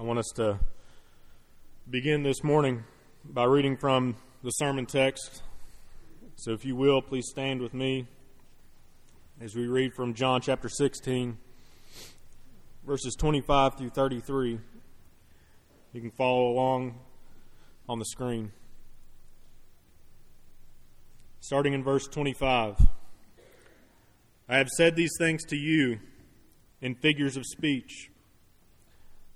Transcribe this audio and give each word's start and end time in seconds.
I 0.00 0.04
want 0.04 0.20
us 0.20 0.30
to 0.36 0.60
begin 1.90 2.22
this 2.22 2.44
morning 2.44 2.84
by 3.24 3.42
reading 3.46 3.76
from 3.76 4.14
the 4.44 4.50
sermon 4.50 4.86
text. 4.86 5.42
So, 6.36 6.52
if 6.52 6.64
you 6.64 6.76
will, 6.76 7.02
please 7.02 7.26
stand 7.28 7.60
with 7.60 7.74
me 7.74 8.06
as 9.40 9.56
we 9.56 9.66
read 9.66 9.92
from 9.94 10.14
John 10.14 10.40
chapter 10.40 10.68
16, 10.68 11.36
verses 12.86 13.16
25 13.16 13.76
through 13.76 13.90
33. 13.90 14.60
You 15.94 16.00
can 16.00 16.12
follow 16.12 16.46
along 16.46 17.00
on 17.88 17.98
the 17.98 18.04
screen. 18.04 18.52
Starting 21.40 21.72
in 21.72 21.82
verse 21.82 22.06
25 22.06 22.76
I 24.48 24.58
have 24.58 24.68
said 24.68 24.94
these 24.94 25.16
things 25.18 25.44
to 25.46 25.56
you 25.56 25.98
in 26.80 26.94
figures 26.94 27.36
of 27.36 27.44
speech. 27.44 28.12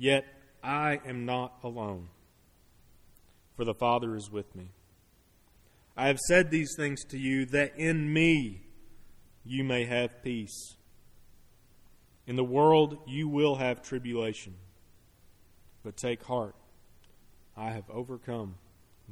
Yet 0.00 0.24
I 0.64 0.98
am 1.04 1.26
not 1.26 1.58
alone, 1.62 2.08
for 3.54 3.66
the 3.66 3.74
Father 3.74 4.16
is 4.16 4.30
with 4.30 4.56
me. 4.56 4.70
I 5.94 6.06
have 6.06 6.18
said 6.26 6.50
these 6.50 6.72
things 6.74 7.04
to 7.10 7.18
you 7.18 7.44
that 7.46 7.76
in 7.76 8.10
me 8.10 8.62
you 9.44 9.62
may 9.62 9.84
have 9.84 10.22
peace. 10.22 10.74
In 12.26 12.36
the 12.36 12.44
world 12.44 12.96
you 13.06 13.28
will 13.28 13.56
have 13.56 13.82
tribulation, 13.82 14.54
but 15.84 15.98
take 15.98 16.24
heart. 16.24 16.54
I 17.54 17.72
have 17.72 17.84
overcome 17.90 18.54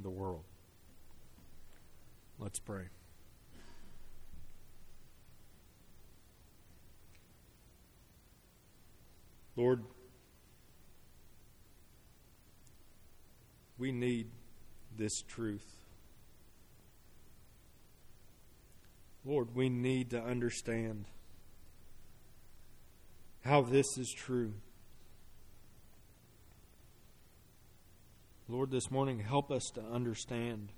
the 0.03 0.09
world. 0.09 0.45
Let's 2.39 2.61
pray. 2.61 2.85
Lord, 9.55 9.83
We 13.79 13.93
need 13.93 14.27
this 14.97 15.23
truth. 15.23 15.67
Lord, 19.25 19.55
we 19.55 19.69
need 19.69 20.11
to 20.11 20.23
understand 20.23 21.05
how 23.45 23.63
this 23.63 23.97
is 23.97 24.13
true. 24.17 24.55
Lord, 28.49 28.71
this 28.71 28.91
morning, 28.91 29.21
help 29.21 29.51
us 29.51 29.71
to 29.75 29.83
understand. 29.83 30.73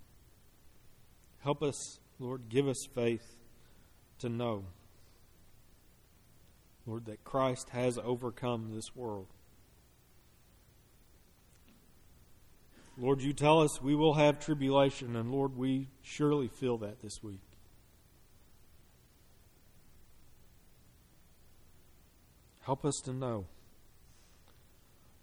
Help 1.38 1.62
us, 1.62 2.00
Lord, 2.18 2.48
give 2.48 2.66
us 2.66 2.86
faith 2.94 3.40
to 4.18 4.28
know, 4.28 4.64
Lord, 6.84 7.06
that 7.06 7.24
Christ 7.24 7.70
has 7.70 7.96
overcome 7.96 8.72
this 8.74 8.94
world. 8.94 9.28
Lord, 12.98 13.22
you 13.22 13.32
tell 13.32 13.60
us 13.60 13.80
we 13.80 13.94
will 13.94 14.14
have 14.14 14.38
tribulation, 14.38 15.16
and 15.16 15.30
Lord, 15.30 15.56
we 15.56 15.88
surely 16.02 16.48
feel 16.48 16.76
that 16.78 17.00
this 17.02 17.22
week. 17.22 17.40
Help 22.60 22.84
us 22.84 23.00
to 23.04 23.12
know, 23.12 23.46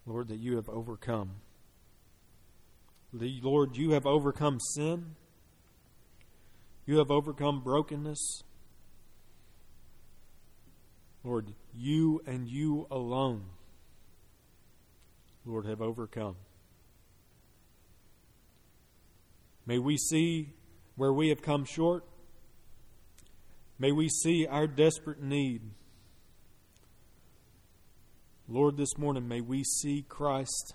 Lord, 0.06 0.28
that 0.30 0.40
you 0.40 0.56
have 0.56 0.68
overcome. 0.70 1.36
Lord, 3.14 3.78
you 3.78 3.92
have 3.92 4.06
overcome 4.06 4.60
sin. 4.60 5.16
You 6.86 6.98
have 6.98 7.12
overcome 7.12 7.62
brokenness. 7.62 8.44
Lord, 11.24 11.54
you 11.76 12.22
and 12.26 12.48
you 12.48 12.88
alone, 12.90 13.44
Lord, 15.46 15.66
have 15.66 15.82
overcome. 15.82 16.38
May 19.68 19.80
we 19.80 19.98
see 19.98 20.54
where 20.96 21.12
we 21.12 21.28
have 21.28 21.42
come 21.42 21.66
short. 21.66 22.06
May 23.78 23.92
we 23.92 24.08
see 24.08 24.48
our 24.48 24.66
desperate 24.66 25.22
need. 25.22 25.62
Lord, 28.48 28.78
this 28.78 28.98
morning, 28.98 29.28
may 29.28 29.42
we 29.42 29.66
see 29.66 30.06
Christ. 30.08 30.74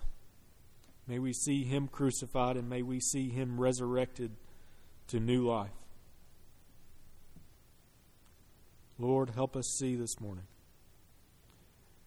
May 1.07 1.17
we 1.17 1.33
see 1.33 1.63
Him 1.63 1.87
crucified 1.87 2.55
and 2.55 2.69
may 2.69 2.83
we 2.83 2.99
see 2.99 3.29
Him 3.29 3.59
resurrected 3.59 4.31
to 5.07 5.19
new 5.19 5.49
life. 5.49 5.71
Lord, 8.99 9.31
help 9.31 9.57
us 9.57 9.75
see 9.79 9.95
this 9.95 10.21
morning. 10.21 10.45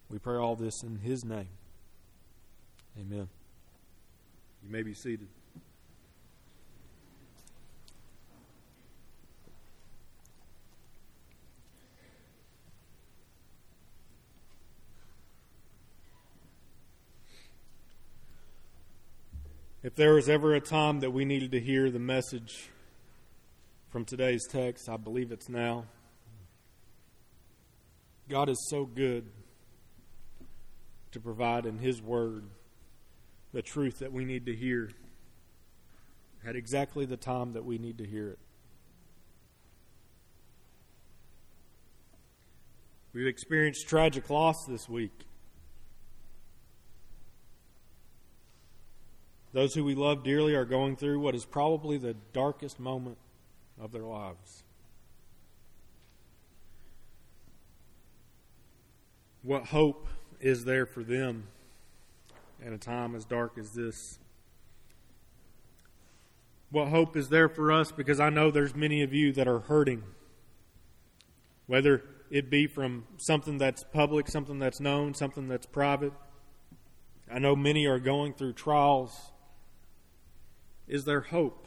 We 0.09 0.21
pray 0.21 0.37
all 0.37 0.55
this 0.55 0.85
in 0.85 1.01
His 1.01 1.25
name. 1.25 1.49
Amen. 2.97 3.29
You 4.63 4.71
may 4.71 4.83
be 4.83 4.95
seated. 4.95 5.29
If 19.87 19.95
there 19.95 20.15
was 20.15 20.29
ever 20.29 20.53
a 20.53 20.61
time 20.61 20.99
that 20.99 21.13
we 21.13 21.25
needed 21.25 21.53
to 21.53 21.61
hear 21.61 21.93
the 21.93 22.01
message 22.01 22.71
from 23.89 24.05
today's 24.05 24.45
text, 24.51 24.89
I 24.89 24.97
believe 24.97 25.31
it's 25.31 25.49
now. 25.49 25.85
God 28.29 28.49
is 28.49 28.67
so 28.69 28.85
good 28.85 29.31
to 31.13 31.21
provide 31.21 31.67
in 31.67 31.79
His 31.79 32.03
Word 32.03 32.47
the 33.53 33.63
truth 33.63 34.01
that 34.01 34.13
we 34.13 34.25
need 34.25 34.47
to 34.47 34.57
hear 34.57 34.91
at 36.45 36.57
exactly 36.57 37.07
the 37.07 37.17
time 37.17 37.53
that 37.53 37.65
we 37.65 37.79
need 37.79 37.99
to 37.99 38.05
hear 38.05 38.31
it. 38.31 38.41
We've 43.13 43.29
experienced 43.29 43.89
tragic 43.89 44.29
loss 44.31 44.65
this 44.67 44.89
week. 44.89 45.27
Those 49.57 49.73
who 49.73 49.85
we 49.85 49.95
love 49.95 50.23
dearly 50.23 50.55
are 50.55 50.67
going 50.67 50.97
through 50.97 51.19
what 51.21 51.35
is 51.35 51.47
probably 51.47 51.97
the 51.97 52.13
darkest 52.35 52.79
moment 52.79 53.17
of 53.81 53.91
their 53.91 54.03
lives. 54.03 54.65
What 59.41 59.65
hope 59.69 60.09
is 60.41 60.67
there 60.67 60.85
for 60.85 61.03
them 61.03 61.45
in 62.63 62.75
a 62.75 62.77
time 62.77 63.15
as 63.15 63.25
dark 63.25 63.57
as 63.57 63.73
this? 63.73 64.19
What 66.69 66.89
hope 66.89 67.17
is 67.17 67.31
there 67.31 67.49
for 67.49 67.73
us? 67.73 67.91
Because 67.91 68.21
I 68.21 68.29
know 68.29 68.51
there's 68.51 68.75
many 68.75 69.03
of 69.03 69.15
you 69.15 69.33
that 69.33 69.49
are 69.49 69.61
hurting. 69.61 70.03
Whether 71.67 72.05
it 72.29 72.51
be 72.51 72.67
from 72.67 73.07
something 73.17 73.57
that's 73.57 73.85
public, 73.85 74.29
something 74.29 74.59
that's 74.59 74.81
known, 74.81 75.15
something 75.15 75.49
that's 75.49 75.65
private. 75.65 76.13
I 77.33 77.39
know 77.39 77.57
many 77.57 77.87
are 77.87 77.99
going 77.99 78.35
through 78.35 78.53
trials 78.53 79.33
is 80.89 81.05
there 81.05 81.21
hope 81.21 81.67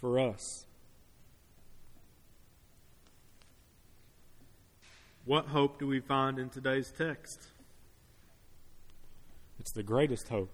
for 0.00 0.18
us? 0.18 0.66
What 5.24 5.46
hope 5.46 5.78
do 5.78 5.86
we 5.86 6.00
find 6.00 6.38
in 6.38 6.48
today's 6.48 6.92
text? 6.96 7.48
It's 9.60 9.72
the 9.72 9.82
greatest 9.82 10.28
hope. 10.28 10.50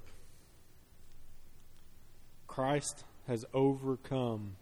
Christ 2.46 3.04
has 3.28 3.44
overcome 3.54 4.56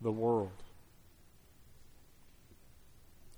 the 0.00 0.12
world. 0.12 0.62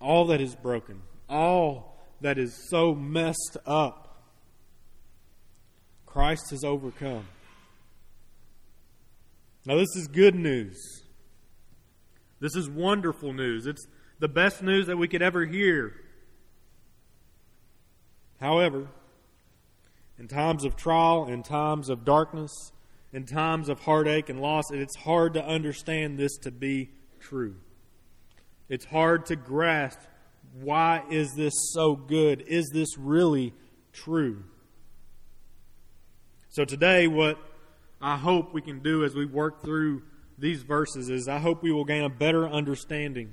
All 0.01 0.27
that 0.27 0.41
is 0.41 0.57
broken, 0.57 1.03
all 1.29 1.97
that 2.21 2.39
is 2.39 2.69
so 2.69 2.95
messed 2.95 3.57
up, 3.65 4.25
Christ 6.07 6.51
has 6.51 6.65
overcome. 6.65 7.25
Now, 9.65 9.77
this 9.77 9.95
is 9.97 10.09
good 10.09 10.35
news. 10.35 11.03
This 12.41 12.57
is 12.57 12.69
wonderful 12.69 13.33
news. 13.33 13.67
It's 13.67 13.87
the 14.19 14.29
best 14.29 14.63
news 14.63 14.87
that 14.89 14.97
we 14.97 15.07
could 15.07 15.23
ever 15.23 15.45
hear. 15.45 15.95
However, 18.41 18.89
in 20.19 20.27
times 20.27 20.65
of 20.65 20.77
trial, 20.77 21.27
in 21.29 21.43
times 21.43 21.89
of 21.89 22.05
darkness, 22.05 22.73
in 23.13 23.25
times 23.25 23.69
of 23.69 23.81
heartache 23.81 24.29
and 24.29 24.41
loss, 24.41 24.65
it's 24.73 24.97
hard 24.97 25.35
to 25.35 25.45
understand 25.45 26.19
this 26.19 26.37
to 26.39 26.51
be 26.51 26.91
true. 27.21 27.57
It's 28.69 28.87
hard 28.87 29.27
to 29.27 29.37
grasp 29.37 30.01
why 30.61 31.03
is 31.11 31.33
this 31.35 31.55
so 31.73 31.97
good? 31.97 32.43
Is 32.47 32.71
this 32.73 32.99
really 32.99 33.55
true? 33.93 34.45
So 36.51 36.65
today 36.65 37.07
what 37.07 37.39
I 38.03 38.17
hope 38.17 38.53
we 38.53 38.61
can 38.61 38.81
do 38.81 39.05
as 39.05 39.15
we 39.15 39.27
work 39.27 39.63
through 39.63 40.03
these 40.37 40.63
verses 40.63 41.09
is 41.09 41.29
I 41.29 41.39
hope 41.39 41.63
we 41.63 41.71
will 41.71 41.85
gain 41.85 42.03
a 42.03 42.09
better 42.09 42.49
understanding 42.49 43.31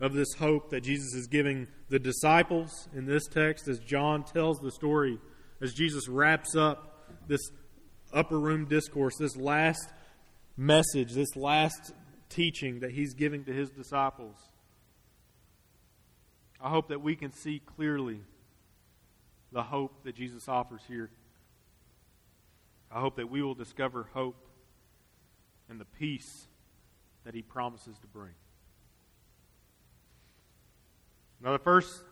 of 0.00 0.12
this 0.12 0.34
hope 0.34 0.70
that 0.70 0.80
Jesus 0.80 1.14
is 1.14 1.28
giving 1.28 1.68
the 1.88 2.00
disciples 2.00 2.88
in 2.92 3.06
this 3.06 3.26
text 3.28 3.68
as 3.68 3.78
John 3.78 4.24
tells 4.24 4.58
the 4.58 4.72
story, 4.72 5.18
as 5.60 5.74
Jesus 5.74 6.08
wraps 6.08 6.56
up 6.56 7.08
this 7.28 7.40
upper 8.12 8.38
room 8.38 8.64
discourse, 8.64 9.16
this 9.16 9.36
last 9.36 9.92
message, 10.56 11.12
this 11.12 11.36
last 11.36 11.92
teaching 12.28 12.80
that 12.80 12.90
he's 12.90 13.14
giving 13.14 13.44
to 13.44 13.52
his 13.52 13.70
disciples. 13.70 14.36
I 16.60 16.68
hope 16.68 16.88
that 16.88 17.00
we 17.00 17.14
can 17.14 17.32
see 17.32 17.60
clearly 17.60 18.20
the 19.52 19.62
hope 19.62 20.02
that 20.02 20.16
Jesus 20.16 20.48
offers 20.48 20.82
here. 20.88 21.10
I 22.90 23.00
hope 23.00 23.16
that 23.16 23.30
we 23.30 23.42
will 23.42 23.54
discover 23.54 24.08
hope 24.14 24.48
and 25.68 25.80
the 25.80 25.84
peace 25.84 26.48
that 27.24 27.34
he 27.34 27.42
promises 27.42 27.98
to 27.98 28.06
bring. 28.06 28.32
Now, 31.42 31.52
the 31.52 31.58
first 31.58 32.02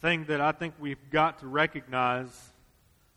thing 0.00 0.24
that 0.26 0.40
I 0.40 0.52
think 0.52 0.74
we've 0.78 1.10
got 1.10 1.38
to 1.40 1.46
recognize 1.46 2.28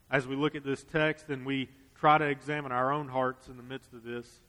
as 0.09 0.25
we 0.25 0.35
look 0.35 0.55
at 0.55 0.63
this 0.63 0.83
text 0.83 1.29
and 1.29 1.45
we 1.45 1.69
try 1.95 2.17
to 2.17 2.25
examine 2.25 2.71
our 2.71 2.91
own 2.91 3.07
hearts 3.07 3.47
in 3.47 3.57
the 3.57 3.63
midst 3.63 3.93
of 3.93 4.03
this 4.03 4.39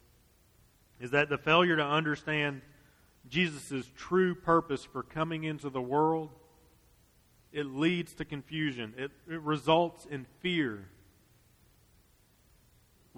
is 1.01 1.11
that 1.11 1.29
the 1.29 1.39
failure 1.39 1.77
to 1.77 1.85
understand 1.85 2.63
Jesus' 3.29 3.91
true 3.97 4.35
purpose 4.35 4.85
for 4.85 5.03
coming 5.03 5.45
into 5.45 5.69
the 5.69 5.83
world 5.83 6.31
it 7.53 7.67
leads 7.67 8.15
to 8.15 8.25
confusion. 8.25 8.95
It, 8.97 9.11
it 9.29 9.41
results 9.41 10.07
in 10.07 10.27
fear. 10.41 10.89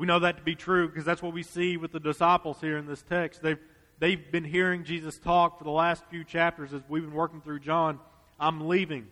We 0.00 0.06
know 0.06 0.20
that 0.20 0.38
to 0.38 0.42
be 0.42 0.54
true 0.54 0.88
because 0.88 1.04
that's 1.04 1.20
what 1.20 1.34
we 1.34 1.42
see 1.42 1.76
with 1.76 1.92
the 1.92 2.00
disciples 2.00 2.56
here 2.58 2.78
in 2.78 2.86
this 2.86 3.02
text. 3.02 3.42
They've, 3.42 3.58
they've 3.98 4.32
been 4.32 4.44
hearing 4.44 4.82
Jesus 4.82 5.18
talk 5.18 5.58
for 5.58 5.64
the 5.64 5.70
last 5.70 6.02
few 6.08 6.24
chapters 6.24 6.72
as 6.72 6.80
we've 6.88 7.02
been 7.02 7.12
working 7.12 7.42
through 7.42 7.60
John. 7.60 7.98
I'm 8.38 8.66
leaving. 8.66 9.08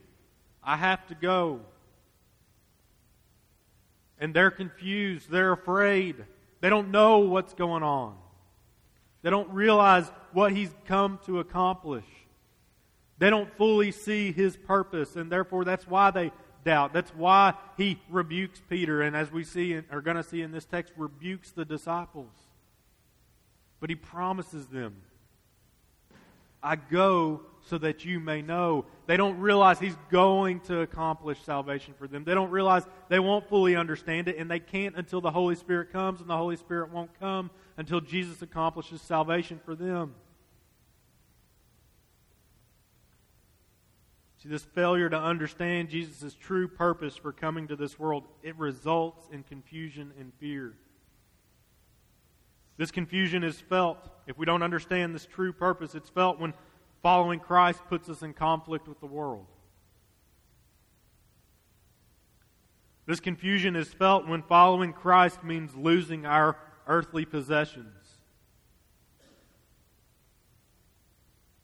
I 0.65 0.79
have 0.79 1.07
to 1.09 1.15
go. 1.15 1.61
And 4.19 4.33
they're 4.33 4.51
confused. 4.51 5.31
They're 5.31 5.53
afraid. 5.53 6.25
They 6.63 6.71
don't 6.71 6.91
know 6.91 7.19
what's 7.19 7.53
going 7.53 7.83
on. 7.83 8.17
They 9.21 9.29
don't 9.29 9.51
realize 9.51 10.11
what 10.33 10.53
he's 10.53 10.71
come 10.87 11.21
to 11.27 11.41
accomplish. 11.41 12.07
They 13.19 13.29
don't 13.29 13.55
fully 13.59 13.93
see 13.93 14.33
his 14.33 14.57
purpose, 14.57 15.17
and 15.17 15.31
therefore 15.31 15.67
that's 15.67 15.87
why 15.87 16.13
they 16.13 16.33
doubt. 16.69 16.93
That's 16.93 17.11
why 17.15 17.55
he 17.79 17.99
rebukes 18.11 18.61
Peter, 18.69 19.01
and 19.01 19.17
as 19.17 19.33
we 19.33 19.43
see, 19.43 19.73
and 19.73 19.87
are 19.91 20.03
going 20.03 20.19
to 20.19 20.23
see 20.23 20.43
in 20.43 20.53
this 20.53 20.67
text, 20.67 20.93
rebukes 20.99 21.51
the 21.51 21.65
disciples. 21.65 22.31
But 23.81 23.89
he 23.89 23.97
promises 23.97 24.67
them, 24.67 24.97
I 26.63 26.77
go 26.77 27.41
so 27.63 27.79
that 27.79 28.05
you 28.05 28.21
may 28.21 28.43
know. 28.43 28.85
They 29.07 29.17
don't 29.17 29.39
realize 29.39 29.79
he's 29.79 29.97
going 30.11 30.61
to 30.61 30.81
accomplish 30.81 31.41
salvation 31.43 31.95
for 31.99 32.07
them. 32.07 32.25
They 32.25 32.35
don't 32.35 32.51
realize 32.51 32.83
they 33.09 33.19
won't 33.19 33.49
fully 33.49 33.75
understand 33.75 34.29
it, 34.29 34.37
and 34.37 34.51
they 34.51 34.61
can't 34.61 34.95
until 34.95 35.23
the 35.23 35.31
Holy 35.31 35.55
Spirit 35.55 35.91
comes, 35.91 36.21
and 36.21 36.29
the 36.29 36.37
Holy 36.37 36.57
Spirit 36.57 36.93
won't 36.93 37.19
come 37.19 37.51
until 37.79 38.03
Jesus 38.03 38.43
accomplishes 38.43 39.01
salvation 39.01 39.59
for 39.65 39.75
them. 39.75 40.15
See, 44.43 44.49
this 44.49 44.65
failure 44.65 45.09
to 45.11 45.19
understand 45.19 45.89
Jesus' 45.89 46.35
true 46.35 46.69
purpose 46.69 47.17
for 47.17 47.33
coming 47.33 47.67
to 47.69 47.77
this 47.77 47.99
world, 47.99 48.25
it 48.43 48.57
results 48.57 49.27
in 49.33 49.43
confusion 49.43 50.13
and 50.19 50.33
fear. 50.39 50.75
This 52.77 52.93
confusion 52.93 53.43
is 53.43 53.61
felt 53.61 53.99
if 54.29 54.39
we 54.39 54.47
don't 54.47 54.63
understand 54.63 55.13
this 55.13 55.27
true 55.27 55.53
purpose. 55.53 55.97
It's 55.97 56.09
felt 56.09 56.39
when 56.39 56.55
following 57.03 57.41
Christ 57.41 57.81
puts 57.89 58.09
us 58.09 58.23
in 58.23 58.33
conflict 58.33 58.87
with 58.87 59.01
the 59.01 59.07
world. 59.07 59.47
This 63.07 63.19
confusion 63.19 63.75
is 63.75 63.89
felt 63.89 64.29
when 64.29 64.43
following 64.43 64.93
Christ 64.93 65.43
means 65.43 65.75
losing 65.75 66.27
our 66.27 66.57
earthly 66.87 67.25
possessions. 67.25 67.97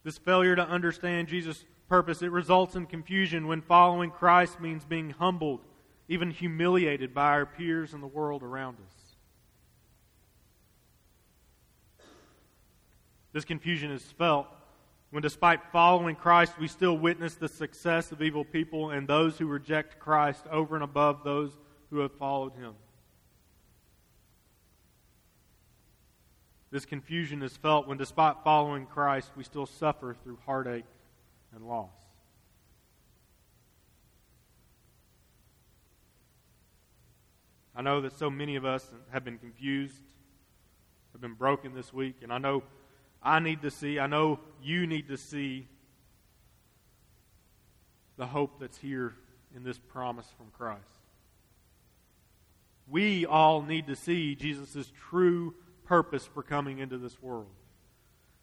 This 0.03 0.19
failure 0.19 0.57
to 0.57 0.67
understand 0.67 1.29
Jesus' 1.29 1.65
purpose, 1.89 2.23
it 2.23 2.31
results 2.31 2.77
in 2.77 2.87
confusion 2.87 3.47
when 3.47 3.61
following 3.63 4.11
Christ 4.11 4.61
means 4.61 4.85
being 4.85 5.11
humbled, 5.11 5.61
even 6.09 6.31
humiliated 6.31 7.15
by 7.15 7.29
our 7.29 7.47
peers 7.47 7.93
and 7.93 8.03
the 8.03 8.07
world 8.09 8.43
around 8.43 8.77
us. 8.77 9.15
This 13.33 13.45
confusion 13.45 13.91
is 13.91 14.03
felt 14.03 14.47
when, 15.11 15.23
despite 15.23 15.61
following 15.73 16.15
Christ, 16.17 16.59
we 16.59 16.69
still 16.69 16.97
witness 16.97 17.35
the 17.35 17.49
success 17.49 18.13
of 18.13 18.23
evil 18.23 18.45
people 18.45 18.91
and 18.91 19.07
those 19.07 19.39
who 19.39 19.47
reject 19.47 19.99
Christ 19.99 20.45
over 20.51 20.77
and 20.77 20.85
above 20.85 21.25
those 21.25 21.51
who 21.91 21.99
have 21.99 22.13
followed 22.13 22.55
him. 22.55 22.75
This 26.71 26.85
confusion 26.85 27.43
is 27.43 27.57
felt 27.57 27.87
when, 27.87 27.99
despite 27.99 28.43
following 28.43 28.87
Christ, 28.87 29.31
we 29.37 29.45
still 29.45 29.67
suffer 29.67 30.17
through 30.23 30.39
heartache 30.45 30.85
and 31.55 31.67
loss. 31.67 31.91
I 37.77 37.83
know 37.83 38.01
that 38.03 38.17
so 38.17 38.31
many 38.31 38.57
of 38.57 38.65
us 38.65 38.87
have 39.11 39.25
been 39.25 39.39
confused, 39.39 40.01
have 41.13 41.21
been 41.21 41.35
broken 41.35 41.75
this 41.75 41.93
week, 41.93 42.17
and 42.23 42.33
I 42.33 42.39
know 42.39 42.63
I 43.23 43.41
need 43.41 43.63
to 43.63 43.71
see, 43.71 43.99
I 43.99 44.07
know 44.07 44.39
you 44.63 44.87
need 44.87 45.09
to 45.09 45.17
see 45.17 45.69
the 48.17 48.27
hope 48.27 48.61
that's 48.61 48.79
here 48.79 49.15
in 49.57 49.65
this 49.65 49.79
promise 49.79 50.27
from 50.37 50.47
Christ. 50.53 50.81
We 52.89 53.27
all 53.27 53.63
need 53.63 53.87
to 53.89 53.97
see 53.97 54.35
Jesus' 54.35 54.93
true 55.11 55.55
purpose 55.85 56.25
for 56.25 56.43
coming 56.43 56.79
into 56.79 56.99
this 56.99 57.21
world. 57.21 57.51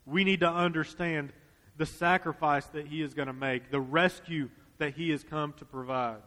We 0.05 0.23
need 0.23 0.41
to 0.41 0.49
understand 0.49 1.31
the 1.81 1.85
sacrifice 1.87 2.67
that 2.67 2.85
he 2.85 3.01
is 3.01 3.15
going 3.15 3.25
to 3.25 3.33
make, 3.33 3.71
the 3.71 3.79
rescue 3.79 4.51
that 4.77 4.93
he 4.93 5.09
has 5.09 5.23
come 5.23 5.51
to 5.53 5.65
provide. 5.65 6.21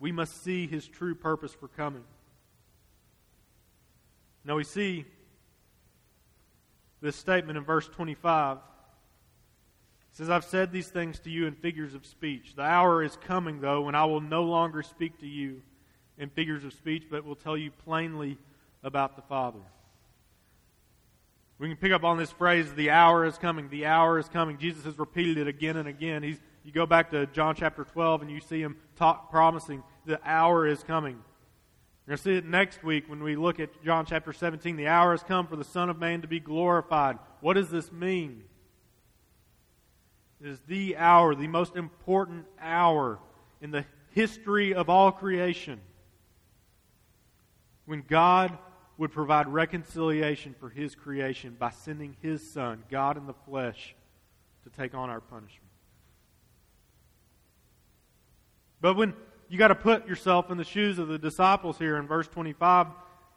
We 0.00 0.12
must 0.12 0.42
see 0.42 0.66
his 0.66 0.88
true 0.88 1.14
purpose 1.14 1.52
for 1.52 1.68
coming. 1.68 2.04
Now 4.46 4.56
we 4.56 4.64
see 4.64 5.04
this 7.02 7.14
statement 7.14 7.58
in 7.58 7.64
verse 7.64 7.86
25. 7.86 8.56
It 8.56 8.62
says, 10.12 10.30
I've 10.30 10.44
said 10.44 10.72
these 10.72 10.88
things 10.88 11.18
to 11.18 11.30
you 11.30 11.46
in 11.46 11.52
figures 11.52 11.92
of 11.92 12.06
speech. 12.06 12.54
The 12.56 12.62
hour 12.62 13.02
is 13.02 13.18
coming, 13.26 13.60
though, 13.60 13.82
when 13.82 13.94
I 13.94 14.06
will 14.06 14.22
no 14.22 14.44
longer 14.44 14.82
speak 14.82 15.18
to 15.20 15.26
you 15.26 15.60
in 16.16 16.30
figures 16.30 16.64
of 16.64 16.72
speech, 16.72 17.08
but 17.10 17.26
will 17.26 17.36
tell 17.36 17.58
you 17.58 17.72
plainly 17.72 18.38
about 18.82 19.16
the 19.16 19.22
Father. 19.22 19.60
We 21.62 21.68
can 21.68 21.76
pick 21.76 21.92
up 21.92 22.02
on 22.02 22.18
this 22.18 22.32
phrase, 22.32 22.74
the 22.74 22.90
hour 22.90 23.24
is 23.24 23.38
coming, 23.38 23.68
the 23.68 23.86
hour 23.86 24.18
is 24.18 24.28
coming. 24.28 24.58
Jesus 24.58 24.84
has 24.84 24.98
repeated 24.98 25.38
it 25.38 25.46
again 25.46 25.76
and 25.76 25.86
again. 25.86 26.24
He's, 26.24 26.40
you 26.64 26.72
go 26.72 26.86
back 26.86 27.12
to 27.12 27.26
John 27.26 27.54
chapter 27.54 27.84
12 27.84 28.22
and 28.22 28.30
you 28.32 28.40
see 28.40 28.60
him 28.60 28.76
talk, 28.96 29.30
promising 29.30 29.84
the 30.04 30.18
hour 30.28 30.66
is 30.66 30.82
coming. 30.82 31.12
You're 31.12 32.16
going 32.16 32.18
to 32.18 32.22
see 32.24 32.34
it 32.34 32.44
next 32.46 32.82
week 32.82 33.08
when 33.08 33.22
we 33.22 33.36
look 33.36 33.60
at 33.60 33.80
John 33.84 34.06
chapter 34.06 34.32
17. 34.32 34.74
The 34.74 34.88
hour 34.88 35.12
has 35.12 35.22
come 35.22 35.46
for 35.46 35.54
the 35.54 35.62
Son 35.62 35.88
of 35.88 36.00
Man 36.00 36.22
to 36.22 36.26
be 36.26 36.40
glorified. 36.40 37.20
What 37.40 37.54
does 37.54 37.70
this 37.70 37.92
mean? 37.92 38.42
It 40.40 40.48
is 40.48 40.58
the 40.66 40.96
hour, 40.96 41.36
the 41.36 41.46
most 41.46 41.76
important 41.76 42.46
hour 42.60 43.20
in 43.60 43.70
the 43.70 43.84
history 44.10 44.74
of 44.74 44.90
all 44.90 45.12
creation 45.12 45.80
when 47.84 48.02
God 48.02 48.58
would 48.98 49.10
provide 49.10 49.48
reconciliation 49.48 50.54
for 50.58 50.68
his 50.68 50.94
creation 50.94 51.56
by 51.58 51.70
sending 51.70 52.16
his 52.20 52.52
son, 52.52 52.82
God 52.90 53.16
in 53.16 53.26
the 53.26 53.34
flesh, 53.48 53.94
to 54.64 54.70
take 54.70 54.94
on 54.94 55.10
our 55.10 55.20
punishment. 55.20 55.70
But 58.80 58.96
when 58.96 59.14
you 59.48 59.58
got 59.58 59.68
to 59.68 59.74
put 59.74 60.06
yourself 60.06 60.50
in 60.50 60.58
the 60.58 60.64
shoes 60.64 60.98
of 60.98 61.08
the 61.08 61.18
disciples 61.18 61.78
here 61.78 61.96
in 61.96 62.06
verse 62.06 62.28
25, 62.28 62.88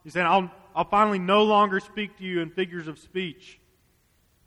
he's 0.04 0.14
saying, 0.14 0.26
I'll, 0.26 0.52
I'll 0.76 0.90
finally 0.90 1.20
no 1.20 1.44
longer 1.44 1.80
speak 1.80 2.18
to 2.18 2.24
you 2.24 2.42
in 2.42 2.50
figures 2.50 2.88
of 2.88 3.00
speech. 3.00 3.60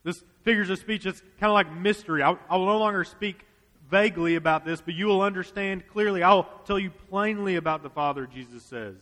This 0.03 0.23
figures 0.43 0.71
of 0.71 0.79
speech 0.79 1.07
is 1.07 1.21
kind 1.41 1.51
of 1.51 1.55
like 1.55 1.73
mystery. 1.73 2.23
I, 2.23 2.37
I 2.49 2.57
will 2.57 2.67
no 2.67 2.79
longer 2.79 3.05
speak 3.05 3.45
vaguely 3.91 4.35
about 4.35 4.65
this, 4.65 4.81
but 4.81 4.95
you 4.95 5.07
will 5.07 5.23
understand 5.23 5.87
clearly. 5.89 6.23
I'll 6.23 6.49
tell 6.65 6.79
you 6.79 6.91
plainly 7.11 7.57
about 7.57 7.83
the 7.83 7.91
Father, 7.91 8.27
Jesus 8.27 8.63
says. 8.63 8.97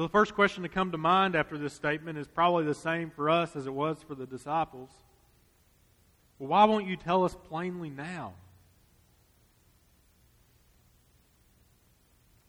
So 0.00 0.04
the 0.04 0.12
first 0.12 0.34
question 0.34 0.62
to 0.62 0.70
come 0.70 0.92
to 0.92 0.96
mind 0.96 1.36
after 1.36 1.58
this 1.58 1.74
statement 1.74 2.16
is 2.16 2.26
probably 2.26 2.64
the 2.64 2.74
same 2.74 3.10
for 3.10 3.28
us 3.28 3.54
as 3.54 3.66
it 3.66 3.74
was 3.74 3.98
for 4.08 4.14
the 4.14 4.24
disciples. 4.24 4.88
Well, 6.38 6.48
why 6.48 6.64
won't 6.64 6.86
you 6.86 6.96
tell 6.96 7.22
us 7.22 7.36
plainly 7.50 7.90
now? 7.90 8.32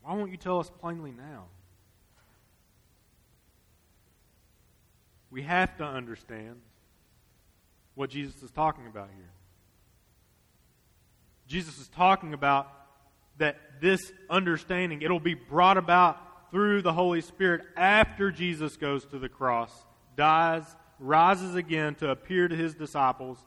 Why 0.01 0.13
won't 0.13 0.31
you 0.31 0.38
tell 0.38 0.62
us 0.62 0.72
plainly 0.79 1.12
now? 1.12 1.43
We 5.29 5.41
have 5.41 5.75
to 5.75 5.84
understand 5.84 6.55
what 7.96 8.12
Jesus 8.12 8.41
is 8.43 8.51
talking 8.51 8.88
about 8.88 9.10
here. 9.13 9.29
Jesus 11.48 11.77
is 11.79 11.89
talking 11.89 12.34
about 12.34 12.72
that 13.39 13.81
this 13.81 14.13
understanding, 14.29 15.01
it'll 15.01 15.20
be 15.20 15.34
brought 15.34 15.75
about 15.75 16.30
through 16.51 16.81
the 16.81 16.93
Holy 16.93 17.22
Spirit 17.22 17.62
after 17.75 18.29
Jesus 18.29 18.77
goes 18.77 19.05
to 19.05 19.17
the 19.17 19.29
cross, 19.29 19.72
dies, 20.15 20.63
rises 21.00 21.55
again 21.55 21.96
to 21.96 22.10
appear 22.10 22.48
to 22.48 22.55
his 22.55 22.75
disciples. 22.75 23.39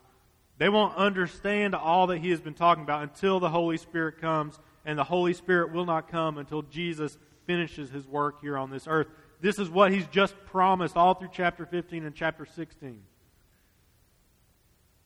They 0.58 0.68
won't 0.68 0.96
understand 0.96 1.74
all 1.74 2.06
that 2.08 2.18
he 2.18 2.30
has 2.30 2.40
been 2.40 2.54
talking 2.54 2.82
about 2.82 3.02
until 3.02 3.40
the 3.40 3.50
Holy 3.50 3.76
Spirit 3.76 4.20
comes, 4.20 4.58
and 4.84 4.98
the 4.98 5.04
Holy 5.04 5.34
Spirit 5.34 5.72
will 5.72 5.84
not 5.84 6.08
come 6.08 6.38
until 6.38 6.62
Jesus 6.62 7.18
finishes 7.46 7.90
his 7.90 8.06
work 8.06 8.40
here 8.40 8.56
on 8.56 8.70
this 8.70 8.86
earth. 8.88 9.08
This 9.40 9.58
is 9.58 9.68
what 9.68 9.92
he's 9.92 10.06
just 10.06 10.34
promised 10.46 10.96
all 10.96 11.14
through 11.14 11.30
chapter 11.32 11.66
15 11.66 12.04
and 12.04 12.14
chapter 12.14 12.46
16. 12.46 13.02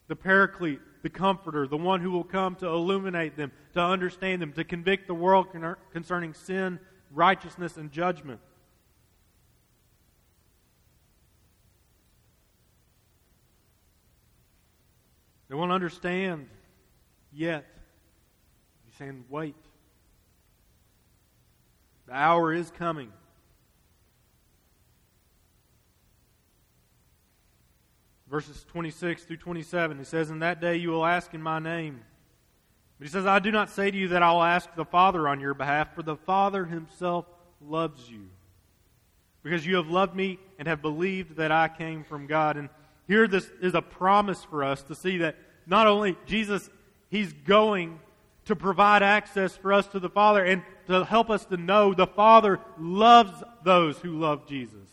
The 0.07 0.17
Paraclete, 0.17 0.81
the 1.03 1.11
Comforter, 1.11 1.67
the 1.67 1.77
one 1.77 2.01
who 2.01 2.13
will 2.13 2.25
come 2.25 2.55
to 2.57 2.67
illuminate 2.67 3.37
them, 3.37 3.51
to 3.75 3.81
understand 3.81 4.41
them, 4.41 4.53
to 4.53 4.65
convict 4.65 5.07
the 5.07 5.15
world 5.15 5.49
concerning 5.93 6.35
sin, 6.35 6.79
righteousness, 7.13 7.77
and 7.77 7.91
judgment. 7.91 8.41
They 15.49 15.55
won't 15.55 15.73
understand 15.73 16.49
yet. 17.33 17.65
He's 18.85 18.95
saying, 18.97 19.25
wait. 19.29 19.57
The 22.07 22.15
hour 22.15 22.53
is 22.53 22.71
coming. 22.71 23.13
Verses 28.31 28.65
26 28.69 29.25
through 29.25 29.39
27, 29.39 29.99
he 29.99 30.05
says, 30.05 30.31
In 30.31 30.41
that 30.41 30.61
day 30.61 30.77
you 30.77 30.91
will 30.91 31.07
ask 31.07 31.33
in 31.33 31.43
my 31.43 31.59
name. 31.59 32.03
But 32.99 33.07
he 33.07 33.13
says, 33.13 33.27
I 33.27 33.39
do 33.39 33.51
not 33.53 33.71
say 33.71 33.91
to 33.91 33.97
you 33.97 34.09
that 34.09 34.23
I 34.23 34.33
will 34.33 34.43
ask 34.43 34.75
the 34.75 34.85
Father 34.85 35.29
on 35.29 35.41
your 35.41 35.55
behalf, 35.55 35.95
for 35.95 36.03
the 36.03 36.17
Father 36.17 36.65
himself 36.65 37.27
loves 37.61 38.09
you. 38.11 38.29
Because 39.43 39.65
you 39.65 39.77
have 39.77 39.89
loved 39.89 40.17
me 40.17 40.39
and 40.59 40.67
have 40.67 40.83
believed 40.83 41.37
that 41.37 41.53
I 41.53 41.69
came 41.69 42.03
from 42.03 42.27
God. 42.27 42.57
And 42.57 42.69
here 43.07 43.29
this 43.29 43.49
is 43.63 43.75
a 43.75 43.83
promise 43.83 44.43
for 44.45 44.65
us 44.65 44.83
to 44.85 44.95
see 44.95 45.19
that 45.19 45.37
not 45.67 45.87
only 45.87 46.17
Jesus, 46.27 46.69
he's 47.09 47.33
going 47.33 48.01
to 48.47 48.57
provide 48.57 49.03
access 49.03 49.57
for 49.57 49.73
us 49.73 49.87
to 49.89 50.01
the 50.01 50.09
Father 50.09 50.45
and 50.45 50.63
to 50.89 51.05
help 51.05 51.31
us 51.31 51.45
to 51.47 51.57
know 51.57 51.95
the 51.95 52.07
Father 52.07 52.59
loves 52.79 53.43
those 53.63 53.99
who 53.99 54.19
love 54.19 54.49
Jesus. 54.49 54.89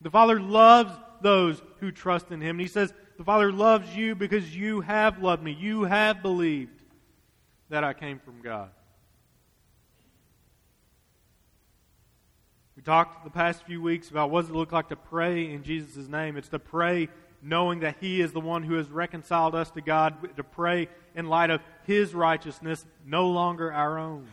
The 0.00 0.10
Father 0.10 0.38
loves 0.38 0.92
those 1.22 1.60
who 1.80 1.90
trust 1.90 2.30
in 2.30 2.40
Him. 2.40 2.50
And 2.50 2.60
He 2.60 2.68
says, 2.68 2.92
The 3.16 3.24
Father 3.24 3.50
loves 3.50 3.96
you 3.96 4.14
because 4.14 4.54
you 4.54 4.82
have 4.82 5.22
loved 5.22 5.42
me. 5.42 5.52
You 5.52 5.84
have 5.84 6.22
believed 6.22 6.75
that 7.68 7.84
I 7.84 7.92
came 7.92 8.18
from 8.18 8.40
God. 8.42 8.70
We 12.76 12.82
talked 12.82 13.24
the 13.24 13.30
past 13.30 13.64
few 13.64 13.80
weeks 13.80 14.10
about 14.10 14.30
what 14.30 14.42
does 14.42 14.50
it 14.50 14.56
look 14.56 14.70
like 14.72 14.90
to 14.90 14.96
pray 14.96 15.50
in 15.50 15.62
Jesus' 15.62 16.08
name. 16.08 16.36
It's 16.36 16.50
to 16.50 16.58
pray 16.58 17.08
knowing 17.42 17.80
that 17.80 17.96
He 18.00 18.20
is 18.20 18.32
the 18.32 18.40
one 18.40 18.62
who 18.62 18.74
has 18.74 18.90
reconciled 18.90 19.54
us 19.54 19.70
to 19.72 19.80
God, 19.80 20.36
to 20.36 20.44
pray 20.44 20.88
in 21.14 21.28
light 21.28 21.50
of 21.50 21.60
His 21.84 22.14
righteousness, 22.14 22.84
no 23.04 23.30
longer 23.30 23.72
our 23.72 23.98
own. 23.98 24.26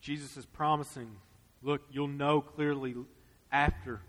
Jesus 0.00 0.36
is 0.36 0.46
promising, 0.46 1.16
look, 1.62 1.82
you'll 1.90 2.06
know 2.06 2.40
clearly 2.40 2.94
after 3.50 4.00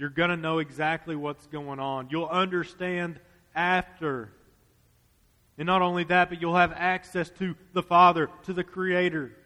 you're 0.00 0.08
going 0.08 0.30
to 0.30 0.36
know 0.36 0.60
exactly 0.60 1.14
what's 1.14 1.46
going 1.48 1.78
on. 1.78 2.08
You'll 2.10 2.24
understand 2.24 3.20
after. 3.54 4.32
And 5.58 5.66
not 5.66 5.82
only 5.82 6.04
that, 6.04 6.30
but 6.30 6.40
you'll 6.40 6.56
have 6.56 6.72
access 6.72 7.28
to 7.38 7.54
the 7.74 7.82
Father, 7.82 8.30
to 8.44 8.54
the 8.54 8.64
Creator. 8.64 9.36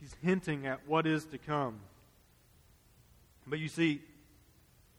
He's 0.00 0.16
hinting 0.20 0.66
at 0.66 0.80
what 0.88 1.06
is 1.06 1.26
to 1.26 1.38
come. 1.38 1.78
But 3.46 3.60
you 3.60 3.68
see, 3.68 4.00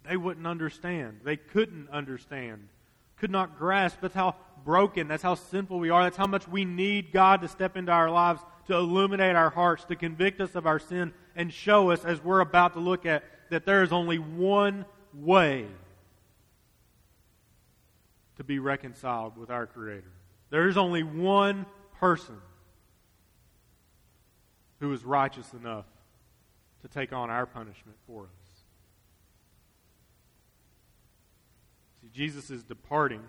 they 0.08 0.16
wouldn't 0.16 0.48
understand. 0.48 1.20
They 1.26 1.36
couldn't 1.36 1.90
understand. 1.90 2.70
Could 3.22 3.30
not 3.30 3.56
grasp. 3.60 4.00
That's 4.02 4.16
how 4.16 4.36
broken. 4.66 5.08
That's 5.08 5.22
how 5.22 5.36
sinful 5.36 5.78
we 5.78 5.92
are. 5.92 6.02
That's 6.04 6.18
how 6.18 6.26
much 6.26 6.48
we 6.48 6.66
need 6.66 7.12
God 7.12 7.42
to 7.42 7.48
step 7.48 7.78
into 7.78 7.92
our 7.92 8.10
lives, 8.10 8.42
to 8.66 8.74
illuminate 8.74 9.36
our 9.36 9.52
hearts, 9.52 9.86
to 9.86 9.96
convict 9.96 10.42
us 10.42 10.56
of 10.56 10.66
our 10.66 10.80
sin, 10.80 11.14
and 11.36 11.54
show 11.54 11.92
us, 11.92 12.04
as 12.04 12.20
we're 12.24 12.40
about 12.40 12.74
to 12.74 12.80
look 12.80 13.06
at, 13.06 13.24
that 13.52 13.64
there 13.64 13.84
is 13.84 13.92
only 13.92 14.18
one 14.18 14.86
way 15.14 15.68
to 18.38 18.44
be 18.44 18.58
reconciled 18.58 19.38
with 19.38 19.52
our 19.52 19.68
Creator. 19.68 20.12
There 20.50 20.68
is 20.68 20.76
only 20.76 21.04
one 21.04 21.68
person 22.00 22.38
who 24.80 24.92
is 24.94 25.06
righteous 25.06 25.54
enough 25.54 25.86
to 26.82 26.88
take 26.88 27.14
on 27.14 27.30
our 27.30 27.46
punishment 27.46 28.00
for 28.08 28.24
us. 28.24 28.30
See, 32.01 32.01
Jesus 32.14 32.50
is 32.50 32.64
departing 32.64 33.22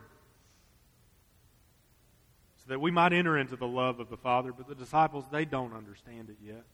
so 2.57 2.65
that 2.69 2.81
we 2.81 2.91
might 2.91 3.13
enter 3.13 3.37
into 3.37 3.57
the 3.57 3.67
love 3.67 3.99
of 3.99 4.09
the 4.09 4.17
Father, 4.17 4.53
but 4.53 4.69
the 4.69 4.75
disciples, 4.75 5.25
they 5.33 5.45
don't 5.45 5.75
understand 5.75 6.31
it 6.31 6.37
yet. 6.45 6.65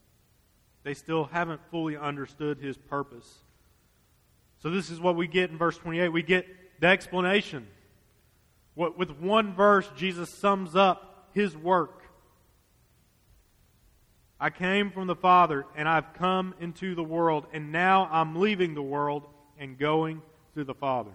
They 0.83 0.93
still 0.93 1.25
haven't 1.25 1.61
fully 1.71 1.97
understood 1.97 2.59
his 2.59 2.77
purpose. 2.77 3.39
So, 4.59 4.69
this 4.69 4.89
is 4.89 4.99
what 4.99 5.15
we 5.15 5.27
get 5.27 5.49
in 5.49 5.57
verse 5.57 5.77
28. 5.77 6.09
We 6.09 6.21
get 6.21 6.45
the 6.79 6.87
explanation. 6.87 7.67
What, 8.75 8.97
With 8.97 9.11
one 9.11 9.53
verse, 9.53 9.89
Jesus 9.95 10.29
sums 10.29 10.75
up 10.75 11.29
his 11.33 11.55
work. 11.55 12.03
I 14.39 14.49
came 14.49 14.91
from 14.91 15.07
the 15.07 15.15
Father, 15.15 15.65
and 15.75 15.89
I've 15.89 16.13
come 16.13 16.55
into 16.61 16.95
the 16.95 17.03
world, 17.03 17.45
and 17.51 17.71
now 17.71 18.07
I'm 18.11 18.39
leaving 18.39 18.73
the 18.73 18.81
world 18.81 19.23
and 19.57 19.77
going 19.77 20.21
to 20.53 20.63
the 20.63 20.73
Father. 20.73 21.11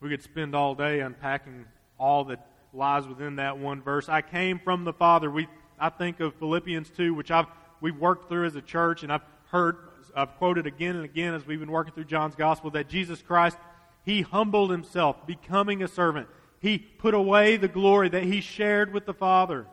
We 0.00 0.08
could 0.10 0.22
spend 0.22 0.54
all 0.54 0.74
day 0.74 1.00
unpacking 1.00 1.66
all 1.98 2.24
that 2.26 2.46
lies 2.72 3.06
within 3.06 3.36
that 3.36 3.58
one 3.58 3.82
verse. 3.82 4.08
I 4.08 4.22
came 4.22 4.58
from 4.58 4.84
the 4.84 4.92
Father. 4.92 5.30
We 5.30 5.48
I 5.80 5.90
think 5.90 6.20
of 6.20 6.34
Philippians 6.34 6.90
2, 6.90 7.14
which 7.14 7.30
I've, 7.30 7.46
we've 7.80 7.96
worked 7.96 8.28
through 8.28 8.46
as 8.46 8.56
a 8.56 8.62
church, 8.62 9.02
and 9.02 9.12
I've 9.12 9.22
heard, 9.50 9.76
I've 10.14 10.36
quoted 10.36 10.66
again 10.66 10.96
and 10.96 11.04
again 11.04 11.34
as 11.34 11.46
we've 11.46 11.60
been 11.60 11.70
working 11.70 11.94
through 11.94 12.04
John's 12.04 12.34
Gospel, 12.34 12.70
that 12.70 12.88
Jesus 12.88 13.22
Christ, 13.22 13.56
He 14.04 14.22
humbled 14.22 14.70
Himself, 14.70 15.24
becoming 15.26 15.82
a 15.82 15.88
servant. 15.88 16.28
He 16.60 16.78
put 16.78 17.14
away 17.14 17.56
the 17.56 17.68
glory 17.68 18.08
that 18.08 18.24
He 18.24 18.40
shared 18.40 18.92
with 18.92 19.06
the 19.06 19.14
Father. 19.14 19.66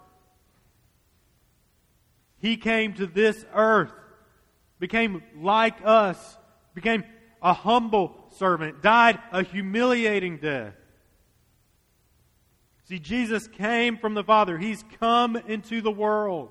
He 2.39 2.57
came 2.57 2.93
to 2.93 3.07
this 3.07 3.43
earth, 3.55 3.91
became 4.79 5.23
like 5.35 5.77
us, 5.83 6.37
became 6.75 7.03
a 7.45 7.53
humble 7.53 8.13
servant, 8.31 8.81
died 8.81 9.17
a 9.31 9.41
humiliating 9.41 10.37
death 10.37 10.73
See, 12.85 12.99
Jesus 12.99 13.47
came 13.47 13.97
from 13.97 14.13
the 14.13 14.23
Father. 14.23 14.57
He's 14.57 14.83
come 14.99 15.35
into 15.35 15.81
the 15.81 15.91
world. 15.91 16.49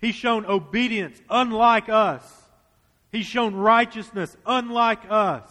He's 0.00 0.14
shown 0.14 0.46
obedience 0.46 1.20
unlike 1.28 1.88
us. 1.88 2.22
He's 3.10 3.26
shown 3.26 3.54
righteousness 3.54 4.36
unlike 4.46 5.00
us. 5.10 5.50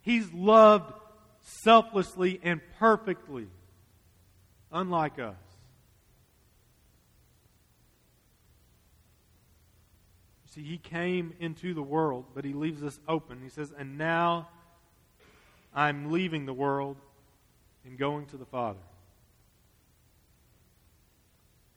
He's 0.00 0.30
loved 0.32 0.92
selflessly 1.40 2.40
and 2.42 2.60
perfectly, 2.78 3.48
unlike 4.72 5.18
us. 5.18 5.36
See, 10.54 10.62
he 10.62 10.78
came 10.78 11.34
into 11.40 11.74
the 11.74 11.82
world, 11.82 12.26
but 12.32 12.44
he 12.44 12.52
leaves 12.52 12.84
us 12.84 13.00
open. 13.08 13.40
He 13.42 13.48
says, 13.48 13.72
And 13.76 13.98
now 13.98 14.48
I'm 15.74 16.12
leaving 16.12 16.46
the 16.46 16.52
world 16.52 16.96
and 17.84 17.98
going 17.98 18.26
to 18.26 18.36
the 18.36 18.44
Father. 18.44 18.78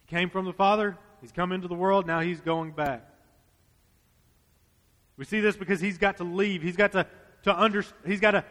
He 0.05 0.15
came 0.15 0.29
from 0.29 0.45
the 0.45 0.53
Father, 0.53 0.95
he's 1.21 1.31
come 1.31 1.51
into 1.51 1.67
the 1.67 1.73
world, 1.73 2.05
now 2.05 2.19
he's 2.19 2.39
going 2.39 2.69
back. 2.69 3.03
We 5.17 5.25
see 5.25 5.39
this 5.39 5.57
because 5.57 5.81
he's 5.81 5.97
got 5.97 6.17
to 6.17 6.23
leave. 6.23 6.61
He's 6.61 6.77
got 6.77 6.91
to, 6.91 7.07
to 7.43 7.59
under, 7.59 7.83
he's 8.05 8.19
got 8.19 8.31
to 8.31 8.45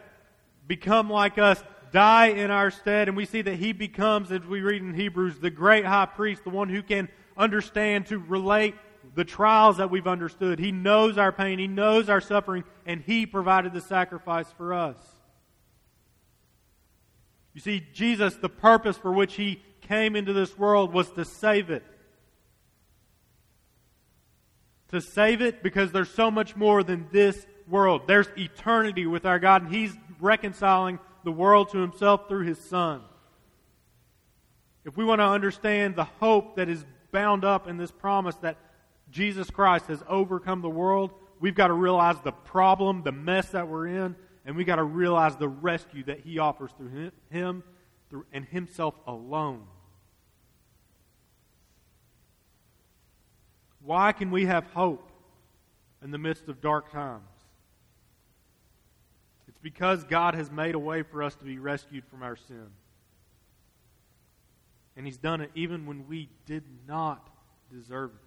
become 0.67 1.09
like 1.09 1.37
us, 1.37 1.63
die 1.93 2.27
in 2.27 2.51
our 2.51 2.69
stead, 2.69 3.07
and 3.07 3.15
we 3.15 3.23
see 3.23 3.41
that 3.43 3.55
he 3.55 3.71
becomes, 3.71 4.29
as 4.33 4.41
we 4.41 4.59
read 4.59 4.81
in 4.81 4.93
Hebrews, 4.93 5.39
the 5.39 5.49
great 5.49 5.85
high 5.85 6.05
priest, 6.05 6.43
the 6.43 6.49
one 6.49 6.67
who 6.67 6.83
can 6.83 7.07
understand 7.37 8.07
to 8.07 8.17
relate 8.17 8.75
the 9.15 9.25
trials 9.25 9.77
that 9.77 9.89
we've 9.89 10.07
understood. 10.07 10.59
He 10.59 10.71
knows 10.71 11.17
our 11.17 11.31
pain, 11.31 11.59
He 11.59 11.67
knows 11.67 12.09
our 12.09 12.21
suffering, 12.21 12.63
and 12.85 13.01
He 13.01 13.25
provided 13.25 13.73
the 13.73 13.81
sacrifice 13.81 14.51
for 14.57 14.73
us. 14.73 14.97
You 17.53 17.61
see, 17.61 17.83
Jesus, 17.93 18.35
the 18.35 18.49
purpose 18.49 18.97
for 18.97 19.11
which 19.11 19.35
He 19.35 19.61
came 19.81 20.15
into 20.15 20.33
this 20.33 20.57
world 20.57 20.93
was 20.93 21.09
to 21.11 21.25
save 21.25 21.69
it. 21.69 21.83
To 24.89 25.01
save 25.01 25.41
it 25.41 25.63
because 25.63 25.91
there's 25.91 26.11
so 26.11 26.29
much 26.29 26.55
more 26.55 26.83
than 26.83 27.07
this 27.11 27.45
world. 27.67 28.03
There's 28.07 28.27
eternity 28.37 29.05
with 29.05 29.25
our 29.25 29.39
God, 29.39 29.63
and 29.63 29.73
He's 29.73 29.93
reconciling 30.19 30.99
the 31.23 31.31
world 31.31 31.71
to 31.71 31.79
Himself 31.79 32.27
through 32.27 32.45
His 32.45 32.59
Son. 32.59 33.01
If 34.85 34.95
we 34.95 35.03
want 35.03 35.19
to 35.19 35.25
understand 35.25 35.95
the 35.95 36.05
hope 36.05 36.55
that 36.55 36.69
is 36.69 36.85
bound 37.11 37.43
up 37.43 37.67
in 37.67 37.77
this 37.77 37.91
promise 37.91 38.35
that 38.37 38.57
Jesus 39.11 39.49
Christ 39.49 39.87
has 39.87 40.03
overcome 40.07 40.61
the 40.61 40.69
world, 40.69 41.11
we've 41.39 41.55
got 41.55 41.67
to 41.67 41.73
realize 41.73 42.17
the 42.23 42.31
problem, 42.31 43.03
the 43.03 43.11
mess 43.11 43.49
that 43.49 43.67
we're 43.67 43.87
in, 43.87 44.15
and 44.45 44.55
we've 44.55 44.67
got 44.67 44.77
to 44.77 44.83
realize 44.83 45.35
the 45.35 45.47
rescue 45.47 46.03
that 46.05 46.21
He 46.21 46.39
offers 46.39 46.71
through 46.77 47.11
Him 47.29 47.63
through, 48.09 48.25
and 48.31 48.45
Himself 48.45 48.95
alone. 49.05 49.63
Why 53.81 54.11
can 54.11 54.31
we 54.31 54.45
have 54.45 54.65
hope 54.67 55.11
in 56.03 56.11
the 56.11 56.17
midst 56.17 56.47
of 56.49 56.61
dark 56.61 56.91
times? 56.91 57.23
It's 59.47 59.59
because 59.59 60.03
God 60.03 60.35
has 60.35 60.51
made 60.51 60.75
a 60.75 60.79
way 60.79 61.03
for 61.03 61.23
us 61.23 61.35
to 61.35 61.45
be 61.45 61.57
rescued 61.57 62.03
from 62.05 62.21
our 62.21 62.35
sin. 62.35 62.67
And 64.97 65.05
He's 65.05 65.17
done 65.17 65.41
it 65.41 65.51
even 65.55 65.85
when 65.85 66.07
we 66.07 66.29
did 66.45 66.63
not 66.87 67.29
deserve 67.71 68.11
it. 68.11 68.26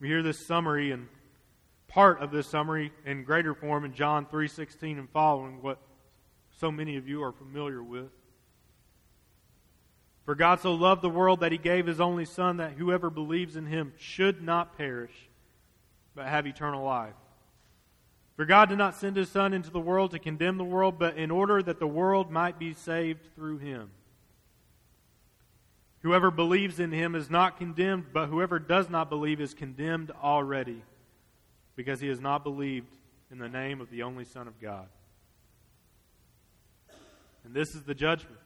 We 0.00 0.08
hear 0.08 0.22
this 0.22 0.44
summary 0.44 0.92
and 0.92 1.08
part 1.86 2.20
of 2.22 2.30
this 2.30 2.46
summary 2.46 2.90
in 3.04 3.22
greater 3.22 3.54
form 3.54 3.84
in 3.84 3.92
John 3.92 4.24
3:16 4.24 4.98
and 4.98 5.10
following 5.10 5.60
what 5.60 5.78
so 6.56 6.72
many 6.72 6.96
of 6.96 7.06
you 7.06 7.22
are 7.22 7.32
familiar 7.32 7.82
with. 7.82 8.10
For 10.24 10.34
God 10.34 10.60
so 10.60 10.74
loved 10.74 11.02
the 11.02 11.10
world 11.10 11.40
that 11.40 11.52
he 11.52 11.58
gave 11.58 11.86
his 11.86 12.00
only 12.00 12.24
son 12.24 12.56
that 12.58 12.72
whoever 12.72 13.10
believes 13.10 13.56
in 13.56 13.66
him 13.66 13.92
should 13.98 14.42
not 14.42 14.76
perish 14.78 15.28
but 16.14 16.26
have 16.26 16.46
eternal 16.46 16.82
life. 16.82 17.14
For 18.36 18.46
God 18.46 18.70
did 18.70 18.78
not 18.78 18.94
send 18.94 19.16
his 19.16 19.28
son 19.28 19.52
into 19.52 19.70
the 19.70 19.80
world 19.80 20.12
to 20.12 20.18
condemn 20.18 20.56
the 20.56 20.64
world 20.64 20.98
but 20.98 21.18
in 21.18 21.30
order 21.30 21.62
that 21.62 21.78
the 21.78 21.86
world 21.86 22.30
might 22.30 22.58
be 22.58 22.72
saved 22.72 23.34
through 23.34 23.58
him. 23.58 23.90
Whoever 26.02 26.30
believes 26.30 26.80
in 26.80 26.92
him 26.92 27.14
is 27.14 27.28
not 27.28 27.58
condemned, 27.58 28.06
but 28.12 28.28
whoever 28.28 28.58
does 28.58 28.88
not 28.88 29.10
believe 29.10 29.40
is 29.40 29.52
condemned 29.52 30.10
already, 30.22 30.82
because 31.76 32.00
he 32.00 32.08
has 32.08 32.20
not 32.20 32.42
believed 32.42 32.94
in 33.30 33.38
the 33.38 33.48
name 33.48 33.80
of 33.80 33.90
the 33.90 34.02
only 34.02 34.24
Son 34.24 34.48
of 34.48 34.58
God. 34.60 34.86
And 37.44 37.54
this 37.54 37.74
is 37.74 37.82
the 37.82 37.94
judgment. 37.94 38.38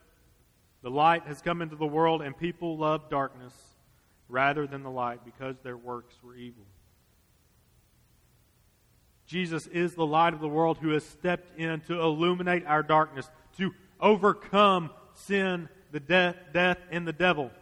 The 0.82 0.90
light 0.90 1.22
has 1.26 1.40
come 1.40 1.62
into 1.62 1.76
the 1.76 1.86
world, 1.86 2.22
and 2.22 2.36
people 2.36 2.76
love 2.76 3.08
darkness 3.08 3.54
rather 4.28 4.66
than 4.66 4.82
the 4.82 4.90
light 4.90 5.24
because 5.24 5.56
their 5.62 5.76
works 5.76 6.14
were 6.22 6.34
evil. 6.34 6.64
Jesus 9.26 9.66
is 9.68 9.94
the 9.94 10.04
light 10.04 10.34
of 10.34 10.40
the 10.40 10.48
world 10.48 10.78
who 10.78 10.90
has 10.90 11.04
stepped 11.04 11.58
in 11.58 11.80
to 11.82 12.00
illuminate 12.00 12.66
our 12.66 12.82
darkness, 12.82 13.30
to 13.56 13.72
overcome 14.00 14.90
sin 15.14 15.68
the 15.94 16.00
death, 16.00 16.34
death 16.52 16.78
and 16.90 17.06
the 17.06 17.12
devil. 17.12 17.52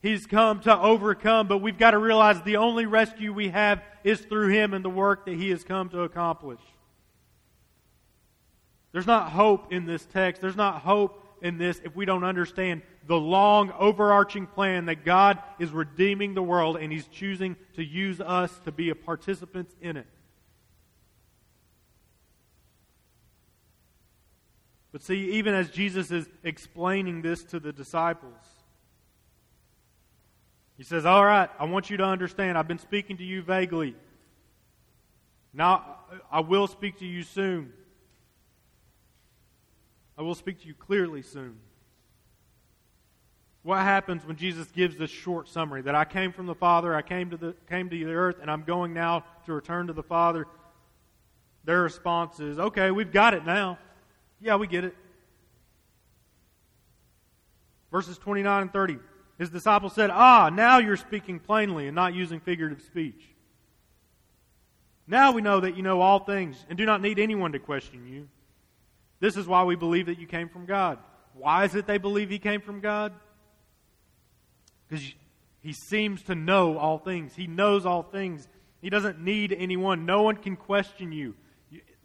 He's 0.00 0.24
come 0.24 0.60
to 0.60 0.76
overcome, 0.76 1.46
but 1.46 1.58
we've 1.58 1.76
got 1.76 1.90
to 1.90 1.98
realize 1.98 2.40
the 2.40 2.56
only 2.56 2.86
rescue 2.86 3.34
we 3.34 3.50
have 3.50 3.82
is 4.02 4.18
through 4.18 4.48
Him 4.48 4.72
and 4.72 4.82
the 4.82 4.88
work 4.88 5.26
that 5.26 5.34
He 5.34 5.50
has 5.50 5.62
come 5.62 5.90
to 5.90 6.00
accomplish. 6.00 6.60
There's 8.92 9.06
not 9.06 9.30
hope 9.30 9.74
in 9.74 9.84
this 9.84 10.06
text. 10.06 10.40
There's 10.40 10.56
not 10.56 10.80
hope 10.80 11.22
in 11.42 11.58
this 11.58 11.82
if 11.84 11.94
we 11.94 12.06
don't 12.06 12.24
understand 12.24 12.80
the 13.06 13.18
long, 13.18 13.72
overarching 13.78 14.46
plan 14.46 14.86
that 14.86 15.04
God 15.04 15.38
is 15.58 15.70
redeeming 15.70 16.32
the 16.32 16.42
world 16.42 16.78
and 16.78 16.90
He's 16.90 17.08
choosing 17.08 17.56
to 17.74 17.84
use 17.84 18.22
us 18.22 18.58
to 18.64 18.72
be 18.72 18.88
a 18.88 18.94
participants 18.94 19.74
in 19.82 19.98
it. 19.98 20.06
But 24.98 25.04
see, 25.04 25.30
even 25.34 25.54
as 25.54 25.70
Jesus 25.70 26.10
is 26.10 26.28
explaining 26.42 27.22
this 27.22 27.44
to 27.44 27.60
the 27.60 27.72
disciples, 27.72 28.34
he 30.76 30.82
says, 30.82 31.06
All 31.06 31.24
right, 31.24 31.48
I 31.56 31.66
want 31.66 31.88
you 31.88 31.96
to 31.98 32.02
understand. 32.02 32.58
I've 32.58 32.66
been 32.66 32.80
speaking 32.80 33.16
to 33.18 33.22
you 33.22 33.40
vaguely. 33.40 33.94
Now, 35.54 35.98
I 36.32 36.40
will 36.40 36.66
speak 36.66 36.98
to 36.98 37.06
you 37.06 37.22
soon. 37.22 37.72
I 40.18 40.22
will 40.22 40.34
speak 40.34 40.62
to 40.62 40.66
you 40.66 40.74
clearly 40.74 41.22
soon. 41.22 41.60
What 43.62 43.78
happens 43.78 44.26
when 44.26 44.34
Jesus 44.34 44.66
gives 44.72 44.96
this 44.96 45.10
short 45.10 45.48
summary 45.48 45.82
that 45.82 45.94
I 45.94 46.06
came 46.06 46.32
from 46.32 46.46
the 46.46 46.56
Father, 46.56 46.92
I 46.92 47.02
came 47.02 47.30
to 47.30 47.36
the, 47.36 47.54
came 47.68 47.88
to 47.88 47.96
the 47.96 48.12
earth, 48.12 48.38
and 48.42 48.50
I'm 48.50 48.64
going 48.64 48.94
now 48.94 49.24
to 49.46 49.52
return 49.52 49.86
to 49.86 49.92
the 49.92 50.02
Father? 50.02 50.48
Their 51.62 51.82
response 51.82 52.40
is, 52.40 52.58
Okay, 52.58 52.90
we've 52.90 53.12
got 53.12 53.34
it 53.34 53.46
now. 53.46 53.78
Yeah, 54.40 54.56
we 54.56 54.66
get 54.66 54.84
it. 54.84 54.94
Verses 57.90 58.18
29 58.18 58.62
and 58.62 58.72
30. 58.72 58.98
His 59.38 59.50
disciples 59.50 59.94
said, 59.94 60.10
Ah, 60.10 60.50
now 60.52 60.78
you're 60.78 60.96
speaking 60.96 61.38
plainly 61.38 61.86
and 61.86 61.94
not 61.94 62.14
using 62.14 62.40
figurative 62.40 62.82
speech. 62.82 63.22
Now 65.06 65.32
we 65.32 65.40
know 65.40 65.60
that 65.60 65.76
you 65.76 65.82
know 65.82 66.00
all 66.00 66.18
things 66.18 66.64
and 66.68 66.76
do 66.76 66.84
not 66.84 67.00
need 67.00 67.18
anyone 67.18 67.52
to 67.52 67.58
question 67.58 68.06
you. 68.06 68.28
This 69.20 69.36
is 69.36 69.46
why 69.46 69.64
we 69.64 69.74
believe 69.74 70.06
that 70.06 70.18
you 70.18 70.26
came 70.26 70.48
from 70.48 70.66
God. 70.66 70.98
Why 71.34 71.64
is 71.64 71.74
it 71.74 71.86
they 71.86 71.98
believe 71.98 72.30
he 72.30 72.38
came 72.38 72.60
from 72.60 72.80
God? 72.80 73.12
Because 74.86 75.04
he 75.60 75.72
seems 75.72 76.22
to 76.24 76.34
know 76.34 76.78
all 76.78 76.98
things. 76.98 77.34
He 77.34 77.46
knows 77.46 77.86
all 77.86 78.02
things. 78.02 78.46
He 78.80 78.90
doesn't 78.90 79.20
need 79.20 79.52
anyone. 79.52 80.06
No 80.06 80.22
one 80.22 80.36
can 80.36 80.56
question 80.56 81.10
you. 81.10 81.34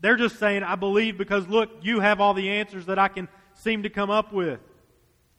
They're 0.04 0.18
just 0.18 0.38
saying, 0.38 0.64
I 0.64 0.76
believe 0.76 1.18
because 1.18 1.48
look, 1.48 1.70
you 1.82 2.02
have 2.02 2.20
all 2.20 2.34
the 2.34 2.50
answers 2.50 2.88
that 2.88 3.00
I 3.00 3.08
can 3.08 3.30
seem 3.54 3.84
to 3.84 3.90
come 3.90 4.10
up 4.10 4.34
with. 4.34 4.60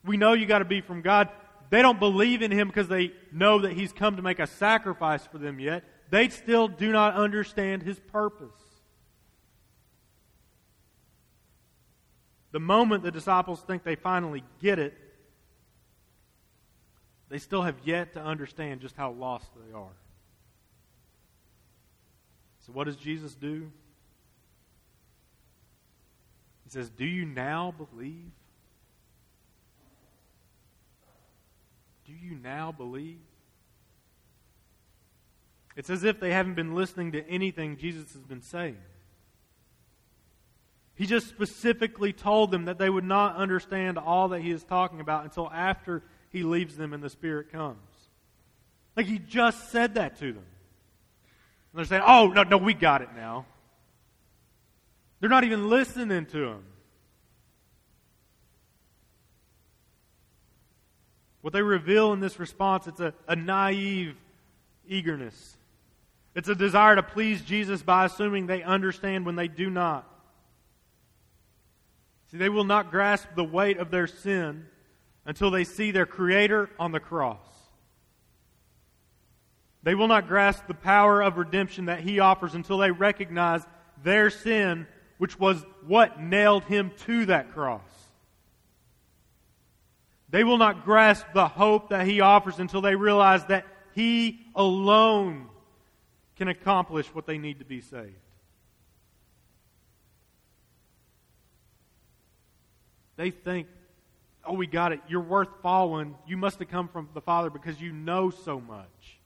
We 0.06 0.16
know 0.16 0.32
you 0.32 0.46
got 0.46 0.60
to 0.60 0.64
be 0.64 0.80
from 0.80 1.02
God. 1.02 1.28
They 1.68 1.82
don't 1.82 2.00
believe 2.00 2.40
in 2.40 2.50
Him 2.50 2.68
because 2.68 2.88
they 2.88 3.12
know 3.30 3.58
that 3.58 3.74
He's 3.74 3.92
come 3.92 4.16
to 4.16 4.22
make 4.22 4.38
a 4.38 4.46
sacrifice 4.46 5.26
for 5.26 5.36
them 5.36 5.60
yet. 5.60 5.84
They 6.08 6.30
still 6.30 6.66
do 6.66 6.92
not 6.92 7.12
understand 7.14 7.82
His 7.82 8.00
purpose. 8.00 8.56
The 12.52 12.60
moment 12.60 13.02
the 13.02 13.10
disciples 13.10 13.60
think 13.60 13.84
they 13.84 13.96
finally 13.96 14.44
get 14.62 14.78
it, 14.78 14.94
they 17.28 17.38
still 17.38 17.60
have 17.60 17.76
yet 17.84 18.14
to 18.14 18.22
understand 18.22 18.80
just 18.80 18.96
how 18.96 19.10
lost 19.10 19.50
they 19.54 19.74
are. 19.74 19.92
So, 22.60 22.72
what 22.72 22.84
does 22.84 22.96
Jesus 22.96 23.34
do? 23.34 23.70
He 26.64 26.70
says, 26.70 26.90
Do 26.90 27.04
you 27.04 27.24
now 27.24 27.72
believe? 27.76 28.30
Do 32.06 32.12
you 32.12 32.36
now 32.36 32.72
believe? 32.72 33.20
It's 35.76 35.90
as 35.90 36.04
if 36.04 36.20
they 36.20 36.32
haven't 36.32 36.54
been 36.54 36.74
listening 36.74 37.12
to 37.12 37.28
anything 37.28 37.76
Jesus 37.76 38.12
has 38.12 38.22
been 38.22 38.42
saying. 38.42 38.76
He 40.94 41.06
just 41.06 41.28
specifically 41.28 42.12
told 42.12 42.50
them 42.50 42.66
that 42.66 42.78
they 42.78 42.88
would 42.88 43.04
not 43.04 43.36
understand 43.36 43.98
all 43.98 44.28
that 44.28 44.42
he 44.42 44.52
is 44.52 44.62
talking 44.62 45.00
about 45.00 45.24
until 45.24 45.50
after 45.50 46.02
he 46.30 46.44
leaves 46.44 46.76
them 46.76 46.92
and 46.92 47.02
the 47.02 47.10
Spirit 47.10 47.50
comes. 47.50 47.78
Like 48.96 49.06
he 49.06 49.18
just 49.18 49.70
said 49.70 49.94
that 49.94 50.16
to 50.20 50.32
them. 50.32 50.44
And 51.72 51.78
they're 51.78 51.84
saying, 51.84 52.02
oh, 52.06 52.28
no, 52.28 52.44
no, 52.44 52.58
we 52.58 52.74
got 52.74 53.02
it 53.02 53.08
now. 53.16 53.46
They're 55.24 55.30
not 55.30 55.44
even 55.44 55.70
listening 55.70 56.26
to 56.26 56.48
him. 56.48 56.62
What 61.40 61.54
they 61.54 61.62
reveal 61.62 62.12
in 62.12 62.20
this 62.20 62.38
response, 62.38 62.86
it's 62.86 63.00
a, 63.00 63.14
a 63.26 63.34
naive 63.34 64.16
eagerness. 64.86 65.56
It's 66.34 66.50
a 66.50 66.54
desire 66.54 66.96
to 66.96 67.02
please 67.02 67.40
Jesus 67.40 67.82
by 67.82 68.04
assuming 68.04 68.48
they 68.48 68.62
understand 68.62 69.24
when 69.24 69.34
they 69.34 69.48
do 69.48 69.70
not. 69.70 70.06
See, 72.30 72.36
they 72.36 72.50
will 72.50 72.64
not 72.64 72.90
grasp 72.90 73.28
the 73.34 73.44
weight 73.44 73.78
of 73.78 73.90
their 73.90 74.06
sin 74.06 74.66
until 75.24 75.50
they 75.50 75.64
see 75.64 75.90
their 75.90 76.04
Creator 76.04 76.68
on 76.78 76.92
the 76.92 77.00
cross. 77.00 77.46
They 79.82 79.94
will 79.94 80.08
not 80.08 80.28
grasp 80.28 80.66
the 80.66 80.74
power 80.74 81.22
of 81.22 81.38
redemption 81.38 81.86
that 81.86 82.00
He 82.00 82.20
offers 82.20 82.54
until 82.54 82.76
they 82.76 82.90
recognize 82.90 83.62
their 84.02 84.28
sin, 84.28 84.86
which 85.18 85.38
was 85.38 85.64
what 85.86 86.20
nailed 86.20 86.64
Him 86.64 86.92
to 87.06 87.26
that 87.26 87.52
cross. 87.52 87.80
They 90.30 90.44
will 90.44 90.58
not 90.58 90.84
grasp 90.84 91.26
the 91.32 91.46
hope 91.46 91.90
that 91.90 92.06
He 92.06 92.20
offers 92.20 92.58
until 92.58 92.80
they 92.80 92.96
realize 92.96 93.44
that 93.46 93.66
He 93.94 94.40
alone 94.54 95.48
can 96.36 96.48
accomplish 96.48 97.06
what 97.14 97.26
they 97.26 97.38
need 97.38 97.60
to 97.60 97.64
be 97.64 97.80
saved. 97.80 98.14
They 103.16 103.30
think, 103.30 103.68
oh, 104.44 104.54
we 104.54 104.66
got 104.66 104.92
it. 104.92 105.00
You're 105.08 105.20
worth 105.20 105.48
following. 105.62 106.16
You 106.26 106.36
must 106.36 106.58
have 106.58 106.68
come 106.68 106.88
from 106.88 107.08
the 107.14 107.20
Father 107.20 107.50
because 107.50 107.80
you 107.80 107.92
know 107.92 108.30
so 108.30 108.60
much. 108.60 109.20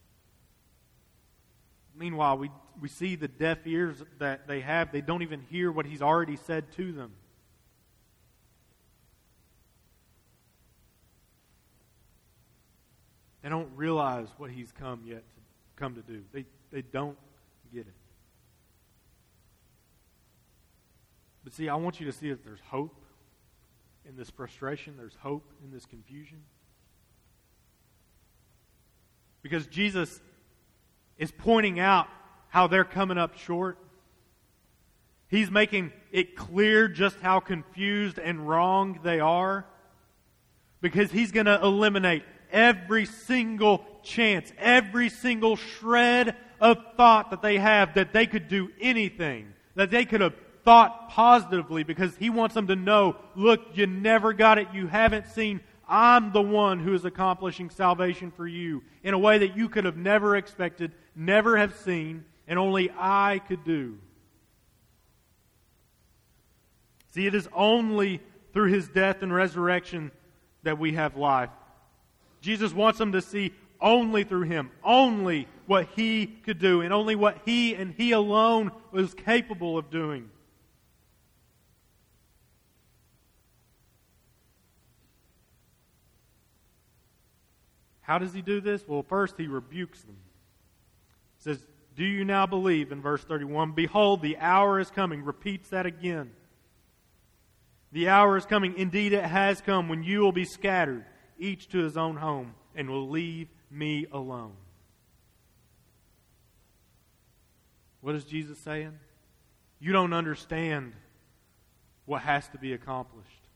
Meanwhile, 1.99 2.39
we, 2.39 2.51
we 2.81 2.89
see 2.89 3.17
the 3.17 3.29
deaf 3.29 3.67
ears 3.67 4.03
that 4.19 4.47
they 4.47 4.61
have. 4.61 4.93
They 4.93 5.01
don't 5.01 5.23
even 5.23 5.41
hear 5.51 5.73
what 5.73 5.85
He's 5.85 6.01
already 6.01 6.37
said 6.37 6.71
to 6.77 6.93
them. 6.93 7.13
They 13.43 13.49
don't 13.49 13.71
realize 13.75 14.29
what 14.37 14.51
He's 14.51 14.71
come 14.73 15.03
yet 15.05 15.25
to 15.35 15.41
come 15.77 15.95
to 15.97 16.03
do. 16.03 16.23
They, 16.33 16.45
they 16.71 16.83
don't 16.83 17.19
get 17.73 17.81
it. 17.81 17.95
But 21.43 21.53
see, 21.53 21.69
I 21.69 21.75
want 21.77 21.99
you 21.99 22.07
to 22.07 22.13
see 22.13 22.31
that 22.31 22.45
there's 22.45 22.61
hope 22.61 22.95
in 24.09 24.17
this 24.17 24.31
frustration, 24.31 24.95
there's 24.97 25.17
hope 25.21 25.51
in 25.65 25.73
this 25.73 25.85
confusion. 25.85 26.39
Because 29.43 29.67
Jesus 29.67 30.21
is 31.19 31.31
pointing 31.31 31.81
out 31.81 32.07
how 32.49 32.67
they're 32.67 32.85
coming 32.85 33.19
up 33.19 33.37
short. 33.37 33.79
He's 35.29 35.51
making 35.51 35.93
it 36.11 36.37
clear 36.37 36.89
just 36.89 37.21
how 37.21 37.41
confused 37.41 38.19
and 38.19 38.49
wrong 38.49 39.01
they 39.03 39.21
are. 39.21 39.67
Because 40.81 41.11
he's 41.11 41.33
going 41.33 41.47
to 41.47 41.61
eliminate 41.61 42.23
every 42.51 43.05
single 43.05 43.85
chance, 44.03 44.53
every 44.59 45.09
single 45.09 45.57
shred 45.57 46.37
of 46.61 46.79
thought 46.97 47.31
that 47.31 47.43
they 47.43 47.59
have 47.59 47.95
that 47.95 48.13
they 48.13 48.27
could 48.27 48.49
do 48.49 48.71
anything, 48.81 49.53
that 49.75 49.91
they 49.91 50.05
could 50.05 50.21
have 50.21 50.35
thought 50.65 51.11
positively 51.11 51.83
because 51.83 52.15
he 52.17 52.31
wants 52.31 52.55
them 52.55 52.67
to 52.69 52.77
know, 52.77 53.17
look, 53.35 53.61
you 53.75 53.87
never 53.87 54.33
got 54.33 54.59
it, 54.59 54.69
you 54.73 54.87
haven't 54.87 55.27
seen. 55.29 55.61
I'm 55.89 56.33
the 56.33 56.43
one 56.43 56.81
who 56.81 56.93
is 56.93 57.05
accomplishing 57.05 57.71
salvation 57.71 58.31
for 58.31 58.47
you 58.47 58.83
in 59.03 59.15
a 59.15 59.19
way 59.19 59.39
that 59.39 59.57
you 59.57 59.69
could 59.69 59.85
have 59.85 59.97
never 59.97 60.37
expected, 60.37 60.93
never 61.17 61.57
have 61.57 61.75
seen, 61.77 62.25
and 62.47 62.59
only 62.59 62.91
I 62.97 63.41
could 63.49 63.65
do. 63.65 63.99
See, 67.13 67.27
it 67.27 67.35
is 67.35 67.49
only 67.55 68.21
through 68.53 68.71
his 68.71 68.89
death 68.89 69.23
and 69.23 69.33
resurrection 69.33 70.13
that 70.63 70.79
we 70.79 70.93
have 70.93 71.17
life. 71.17 71.51
Jesus 72.41 72.73
wants 72.73 72.99
them 72.99 73.13
to 73.13 73.23
see 73.23 73.53
only 73.81 74.25
through 74.25 74.43
him, 74.43 74.71
only 74.85 75.49
what 75.67 75.89
he 75.97 76.27
could 76.27 76.59
do, 76.59 76.83
and 76.83 76.93
only 76.93 77.15
what 77.15 77.39
he 77.45 77.75
and 77.75 77.95
he 77.97 78.13
alone 78.13 78.71
was 78.93 79.15
capable 79.15 79.79
of 79.79 79.91
doing. 79.91 80.31
How 88.09 88.19
does 88.19 88.33
he 88.33 88.41
do 88.41 88.63
this? 88.63 88.89
Well, 88.89 89.03
first 89.03 89.35
he 89.37 89.47
rebukes 89.47 90.01
them. 90.01 90.17
He 91.37 91.43
says, 91.43 91.63
Do 91.95 92.05
you 92.05 92.25
now 92.25 92.47
believe? 92.47 92.91
In 92.91 93.03
verse 93.03 93.23
31, 93.23 93.73
Behold, 93.73 94.23
the 94.23 94.39
hour 94.39 94.81
is 94.81 94.91
coming. 94.91 95.23
Repeats 95.23 95.69
that 95.69 95.85
again. 95.85 96.31
The 97.93 98.09
hour 98.09 98.39
is 98.39 98.47
coming. 98.47 98.79
Indeed, 98.79 99.13
it 99.13 99.25
has 99.25 99.61
come 99.61 99.91
when 99.91 100.03
you 100.03 100.21
will 100.21 100.33
be 100.33 100.47
scattered, 100.47 101.05
each 101.39 101.69
to 101.69 101.79
his 101.79 101.99
own 101.99 102.17
home, 102.17 102.55
and 102.75 102.89
will 102.89 103.11
leave 103.11 103.49
me 103.71 104.07
alone. 104.11 104.55
What 108.01 108.15
is 108.15 108.25
Jesus 108.25 108.59
saying? 108.61 108.99
You 109.81 109.93
don't 109.93 110.15
understand 110.15 110.95
what 112.07 112.23
has 112.23 112.49
to 112.49 112.59
be 112.59 112.73
accomplished. 112.73 113.49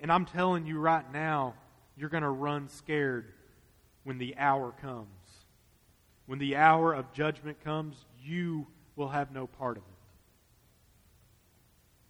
And 0.00 0.10
I'm 0.10 0.24
telling 0.24 0.66
you 0.66 0.80
right 0.80 1.10
now, 1.12 1.54
you're 1.96 2.08
going 2.08 2.22
to 2.22 2.28
run 2.28 2.68
scared 2.68 3.32
when 4.04 4.18
the 4.18 4.36
hour 4.36 4.72
comes. 4.82 5.08
When 6.26 6.38
the 6.38 6.56
hour 6.56 6.92
of 6.92 7.12
judgment 7.12 7.62
comes, 7.62 7.96
you 8.22 8.66
will 8.96 9.08
have 9.08 9.32
no 9.32 9.46
part 9.46 9.76
of 9.76 9.82
it. 9.82 9.88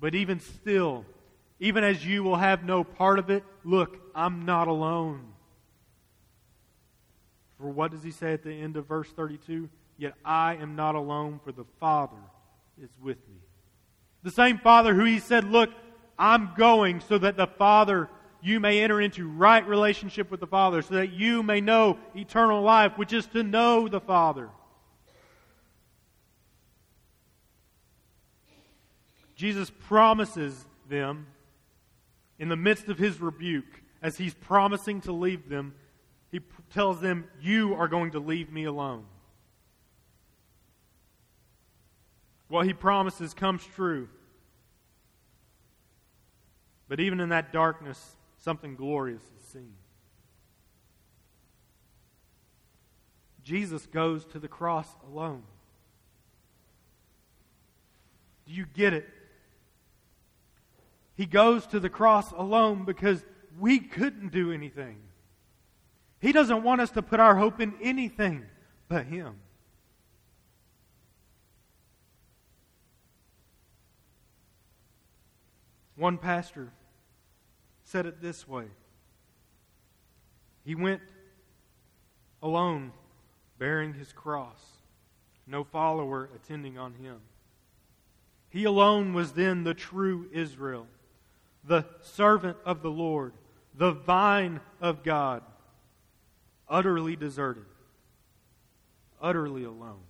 But 0.01 0.15
even 0.15 0.41
still, 0.41 1.05
even 1.59 1.83
as 1.85 2.05
you 2.05 2.23
will 2.23 2.37
have 2.37 2.65
no 2.65 2.85
part 2.85 3.19
of 3.19 3.31
it, 3.31 3.43
look, 3.65 3.99
I'm 4.15 4.45
not 4.45 4.69
alone. 4.69 5.25
For 7.59 7.69
what 7.69 7.91
does 7.91 8.03
he 8.03 8.11
say 8.11 8.33
at 8.33 8.43
the 8.43 8.53
end 8.53 8.77
of 8.77 8.87
verse 8.87 9.09
32? 9.11 9.69
Yet 9.97 10.15
I 10.25 10.57
am 10.57 10.77
not 10.77 10.95
alone, 10.95 11.41
for 11.45 11.53
the 11.53 11.65
Father 11.81 12.17
is 12.83 12.91
with 13.01 13.17
me. 13.29 13.37
The 14.23 14.31
same 14.31 14.59
Father 14.59 14.95
who 14.95 15.05
he 15.05 15.21
said, 15.21 15.45
Look, 15.45 15.71
I'm 16.19 16.51
going 16.57 17.01
so 17.01 17.19
that 17.19 17.37
the 17.37 17.47
Father 17.47 18.09
you 18.45 18.61
may 18.61 18.83
enter 18.83 19.01
into 19.01 19.27
right 19.27 19.67
relationship 19.67 20.31
with 20.31 20.39
the 20.39 20.47
Father, 20.47 20.83
so 20.83 20.97
that 20.97 21.15
you 21.15 21.43
may 21.43 21.63
know 21.63 21.99
eternal 22.15 22.61
life, 22.61 22.93
which 22.97 23.15
is 23.15 23.25
to 23.29 23.43
know 23.43 23.89
the 23.89 24.01
Father. 24.01 24.51
Jesus 29.35 29.71
promises 29.89 30.67
them 30.91 31.27
in 32.39 32.51
the 32.51 32.57
midst 32.57 32.89
of 32.89 32.99
his 32.99 33.19
rebuke, 33.19 33.81
as 34.03 34.19
he's 34.19 34.35
promising 34.35 35.01
to 35.03 35.13
leave 35.13 35.49
them, 35.49 35.75
he 36.31 36.41
tells 36.75 37.01
them, 37.01 37.27
You 37.41 37.75
are 37.75 37.89
going 37.89 38.11
to 38.11 38.19
leave 38.19 38.53
me 38.53 38.65
alone. 38.65 39.07
What 42.49 42.67
he 42.67 42.75
promises 42.75 43.33
comes 43.33 43.65
true. 43.75 44.11
But 46.89 47.01
even 47.01 47.21
in 47.21 47.31
that 47.31 47.51
darkness, 47.51 48.17
something 48.45 48.77
glorious 48.77 49.23
is 49.23 49.49
seen. 49.49 49.73
Jesus 53.43 53.87
goes 53.87 54.27
to 54.27 54.39
the 54.39 54.49
cross 54.49 54.87
alone. 55.11 55.43
Do 58.47 58.53
you 58.53 58.67
get 58.67 58.93
it? 58.93 59.09
He 61.17 61.25
goes 61.25 61.67
to 61.69 61.81
the 61.81 61.89
cross 61.89 62.33
alone 62.33 62.85
because 62.85 63.25
we 63.59 63.79
couldn't 63.79 64.31
do 64.31 64.53
anything. 64.53 64.99
He 66.21 66.33
doesn't 66.33 66.63
want 66.63 66.83
us 66.83 66.91
to 66.93 67.03
put 67.03 67.21
our 67.21 67.37
hope 67.37 67.61
in 67.61 67.73
anything 67.81 68.45
but 68.89 69.07
Him. 69.07 69.37
One 75.97 76.19
pastor 76.19 76.73
said 77.95 78.07
it 78.07 78.21
this 78.21 78.49
way 78.49 78.65
He 80.65 80.75
went 80.75 81.01
alone, 82.43 82.91
bearing 83.57 83.95
his 83.95 84.13
cross, 84.13 84.59
no 85.47 85.63
follower 85.63 86.29
attending 86.35 86.77
on 86.77 86.95
him. 86.95 87.21
He 88.49 88.65
alone 88.65 89.15
was 89.15 89.35
then 89.35 89.63
the 89.63 89.75
true 89.75 90.29
Israel, 90.33 90.89
the 91.63 91.87
servant 92.01 92.57
of 92.65 92.83
the 92.83 92.91
Lord, 92.91 93.33
the 93.77 93.93
vine 93.93 94.59
of 94.81 95.05
God, 95.05 95.45
utterly 96.69 97.15
deserted, 97.15 97.67
utterly 99.23 99.63
alone. 99.63 100.03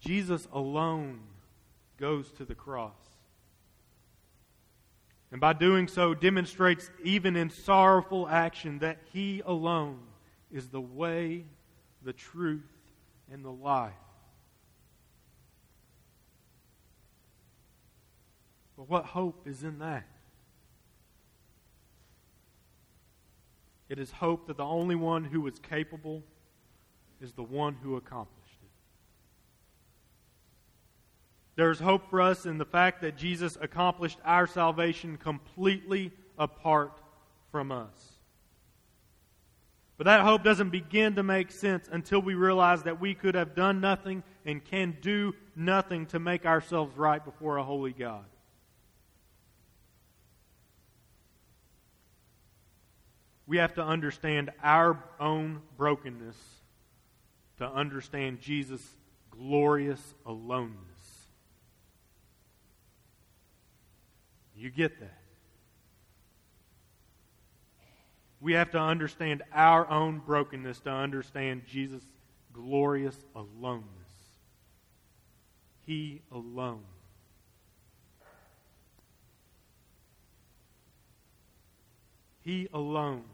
Jesus 0.00 0.48
alone 0.50 1.20
goes 1.98 2.32
to 2.32 2.46
the 2.46 2.54
cross. 2.54 3.11
And 5.32 5.40
by 5.40 5.54
doing 5.54 5.88
so, 5.88 6.12
demonstrates 6.12 6.90
even 7.02 7.36
in 7.36 7.48
sorrowful 7.48 8.28
action 8.28 8.78
that 8.80 8.98
He 9.12 9.42
alone 9.46 9.98
is 10.52 10.68
the 10.68 10.80
way, 10.80 11.46
the 12.04 12.12
truth, 12.12 12.68
and 13.32 13.42
the 13.42 13.50
life. 13.50 13.94
But 18.76 18.90
what 18.90 19.06
hope 19.06 19.48
is 19.48 19.62
in 19.62 19.78
that? 19.78 20.06
It 23.88 23.98
is 23.98 24.10
hope 24.10 24.46
that 24.48 24.58
the 24.58 24.64
only 24.64 24.96
one 24.96 25.24
who 25.24 25.46
is 25.46 25.58
capable 25.58 26.22
is 27.22 27.32
the 27.32 27.42
one 27.42 27.76
who 27.82 27.96
accomplished 27.96 28.58
it. 28.62 28.70
There's 31.54 31.78
hope 31.78 32.08
for 32.08 32.20
us 32.20 32.46
in 32.46 32.58
the 32.58 32.64
fact 32.64 33.02
that 33.02 33.16
Jesus 33.16 33.58
accomplished 33.60 34.18
our 34.24 34.46
salvation 34.46 35.18
completely 35.18 36.12
apart 36.38 36.98
from 37.50 37.70
us. 37.70 38.12
But 39.98 40.04
that 40.04 40.24
hope 40.24 40.42
doesn't 40.42 40.70
begin 40.70 41.16
to 41.16 41.22
make 41.22 41.52
sense 41.52 41.88
until 41.92 42.20
we 42.20 42.34
realize 42.34 42.82
that 42.84 43.00
we 43.00 43.14
could 43.14 43.34
have 43.34 43.54
done 43.54 43.80
nothing 43.80 44.22
and 44.44 44.64
can 44.64 44.96
do 45.00 45.34
nothing 45.54 46.06
to 46.06 46.18
make 46.18 46.46
ourselves 46.46 46.96
right 46.96 47.22
before 47.24 47.58
a 47.58 47.62
holy 47.62 47.92
God. 47.92 48.24
We 53.46 53.58
have 53.58 53.74
to 53.74 53.84
understand 53.84 54.50
our 54.62 54.98
own 55.20 55.60
brokenness 55.76 56.36
to 57.58 57.68
understand 57.68 58.40
Jesus' 58.40 58.96
glorious 59.30 60.14
aloneness. 60.24 60.91
You 64.62 64.70
get 64.70 65.00
that? 65.00 65.18
We 68.40 68.52
have 68.52 68.70
to 68.70 68.78
understand 68.78 69.42
our 69.52 69.90
own 69.90 70.22
brokenness 70.24 70.78
to 70.80 70.90
understand 70.90 71.62
Jesus' 71.66 72.04
glorious 72.52 73.18
aloneness. 73.34 73.88
He 75.84 76.22
alone. 76.30 76.84
He 82.42 82.68
alone 82.72 83.24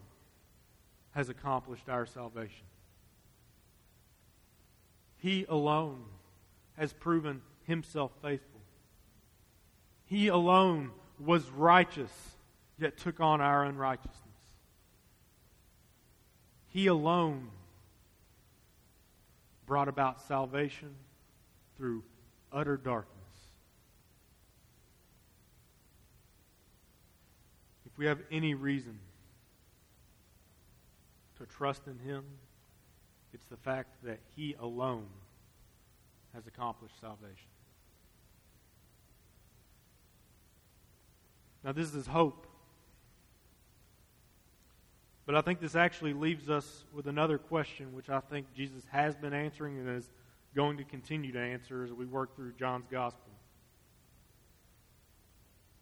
has 1.10 1.28
accomplished 1.28 1.90
our 1.90 2.06
salvation. 2.06 2.64
He 5.18 5.44
alone 5.46 6.04
has 6.78 6.94
proven 6.94 7.42
himself 7.64 8.12
faithful. 8.22 8.62
He 10.06 10.28
alone 10.28 10.92
was 11.20 11.48
righteous, 11.50 12.10
yet 12.78 12.96
took 12.96 13.20
on 13.20 13.40
our 13.40 13.64
unrighteousness. 13.64 14.14
He 16.68 16.86
alone 16.86 17.48
brought 19.66 19.88
about 19.88 20.22
salvation 20.22 20.94
through 21.76 22.02
utter 22.52 22.76
darkness. 22.76 23.14
If 27.86 27.98
we 27.98 28.06
have 28.06 28.20
any 28.30 28.54
reason 28.54 28.98
to 31.38 31.46
trust 31.46 31.82
in 31.86 31.98
Him, 31.98 32.24
it's 33.32 33.46
the 33.46 33.56
fact 33.56 34.04
that 34.04 34.20
He 34.36 34.54
alone 34.60 35.08
has 36.34 36.46
accomplished 36.46 36.98
salvation. 37.00 37.48
Now, 41.64 41.72
this 41.72 41.94
is 41.94 42.06
hope. 42.06 42.46
But 45.26 45.34
I 45.34 45.42
think 45.42 45.60
this 45.60 45.76
actually 45.76 46.14
leaves 46.14 46.48
us 46.48 46.84
with 46.94 47.06
another 47.06 47.36
question, 47.36 47.94
which 47.94 48.08
I 48.08 48.20
think 48.20 48.46
Jesus 48.54 48.82
has 48.90 49.14
been 49.14 49.34
answering 49.34 49.78
and 49.78 49.88
is 49.98 50.10
going 50.54 50.78
to 50.78 50.84
continue 50.84 51.32
to 51.32 51.38
answer 51.38 51.84
as 51.84 51.92
we 51.92 52.06
work 52.06 52.34
through 52.34 52.52
John's 52.58 52.86
Gospel. 52.90 53.32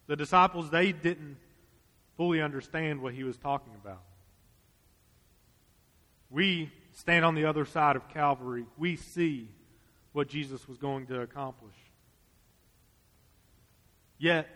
The 0.07 0.15
disciples, 0.15 0.69
they 0.69 0.91
didn't 0.91 1.37
fully 2.17 2.41
understand 2.41 3.01
what 3.01 3.13
he 3.13 3.23
was 3.23 3.37
talking 3.37 3.73
about. 3.81 4.01
We 6.29 6.71
stand 6.93 7.23
on 7.23 7.35
the 7.35 7.45
other 7.45 7.63
side 7.65 7.95
of 7.95 8.09
Calvary. 8.09 8.65
We 8.77 8.95
see 8.95 9.47
what 10.11 10.27
Jesus 10.27 10.67
was 10.67 10.77
going 10.77 11.07
to 11.07 11.21
accomplish. 11.21 11.75
Yet, 14.17 14.49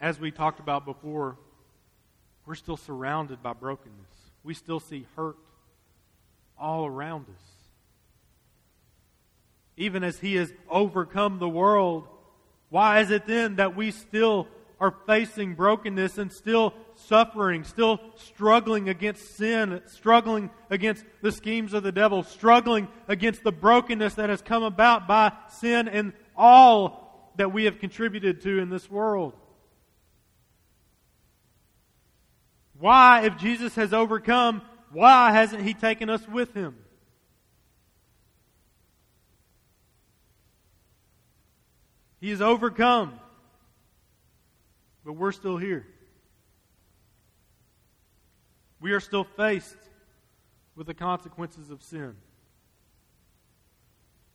as 0.00 0.18
we 0.18 0.30
talked 0.30 0.60
about 0.60 0.84
before, 0.84 1.36
we're 2.46 2.54
still 2.54 2.76
surrounded 2.76 3.42
by 3.42 3.52
brokenness. 3.52 4.10
We 4.42 4.54
still 4.54 4.80
see 4.80 5.06
hurt 5.16 5.36
all 6.58 6.86
around 6.86 7.26
us. 7.28 7.42
Even 9.76 10.02
as 10.02 10.18
He 10.18 10.36
has 10.36 10.52
overcome 10.68 11.38
the 11.38 11.48
world, 11.48 12.08
why 12.70 13.00
is 13.00 13.10
it 13.10 13.26
then 13.26 13.56
that 13.56 13.76
we 13.76 13.90
still 13.90 14.48
are 14.78 14.94
facing 15.06 15.54
brokenness 15.54 16.16
and 16.16 16.32
still 16.32 16.72
suffering, 16.94 17.64
still 17.64 18.00
struggling 18.16 18.88
against 18.88 19.36
sin, 19.36 19.82
struggling 19.86 20.48
against 20.70 21.04
the 21.20 21.30
schemes 21.30 21.74
of 21.74 21.82
the 21.82 21.92
devil, 21.92 22.22
struggling 22.22 22.88
against 23.06 23.44
the 23.44 23.52
brokenness 23.52 24.14
that 24.14 24.30
has 24.30 24.40
come 24.40 24.62
about 24.62 25.06
by 25.06 25.32
sin 25.48 25.86
and 25.86 26.14
all 26.34 27.32
that 27.36 27.52
we 27.52 27.64
have 27.64 27.78
contributed 27.78 28.40
to 28.40 28.58
in 28.58 28.70
this 28.70 28.90
world. 28.90 29.34
Why, 32.80 33.22
if 33.24 33.36
Jesus 33.36 33.76
has 33.76 33.92
overcome, 33.92 34.62
why 34.90 35.30
hasn't 35.30 35.62
he 35.62 35.74
taken 35.74 36.10
us 36.10 36.26
with 36.26 36.52
him? 36.54 36.74
He 42.20 42.30
has 42.30 42.42
overcome 42.42 43.20
but 45.04 45.12
we're 45.14 45.32
still 45.32 45.56
here. 45.56 45.86
We 48.80 48.92
are 48.92 49.00
still 49.00 49.24
faced 49.24 49.76
with 50.74 50.86
the 50.86 50.94
consequences 50.94 51.70
of 51.70 51.82
sin. 51.82 52.14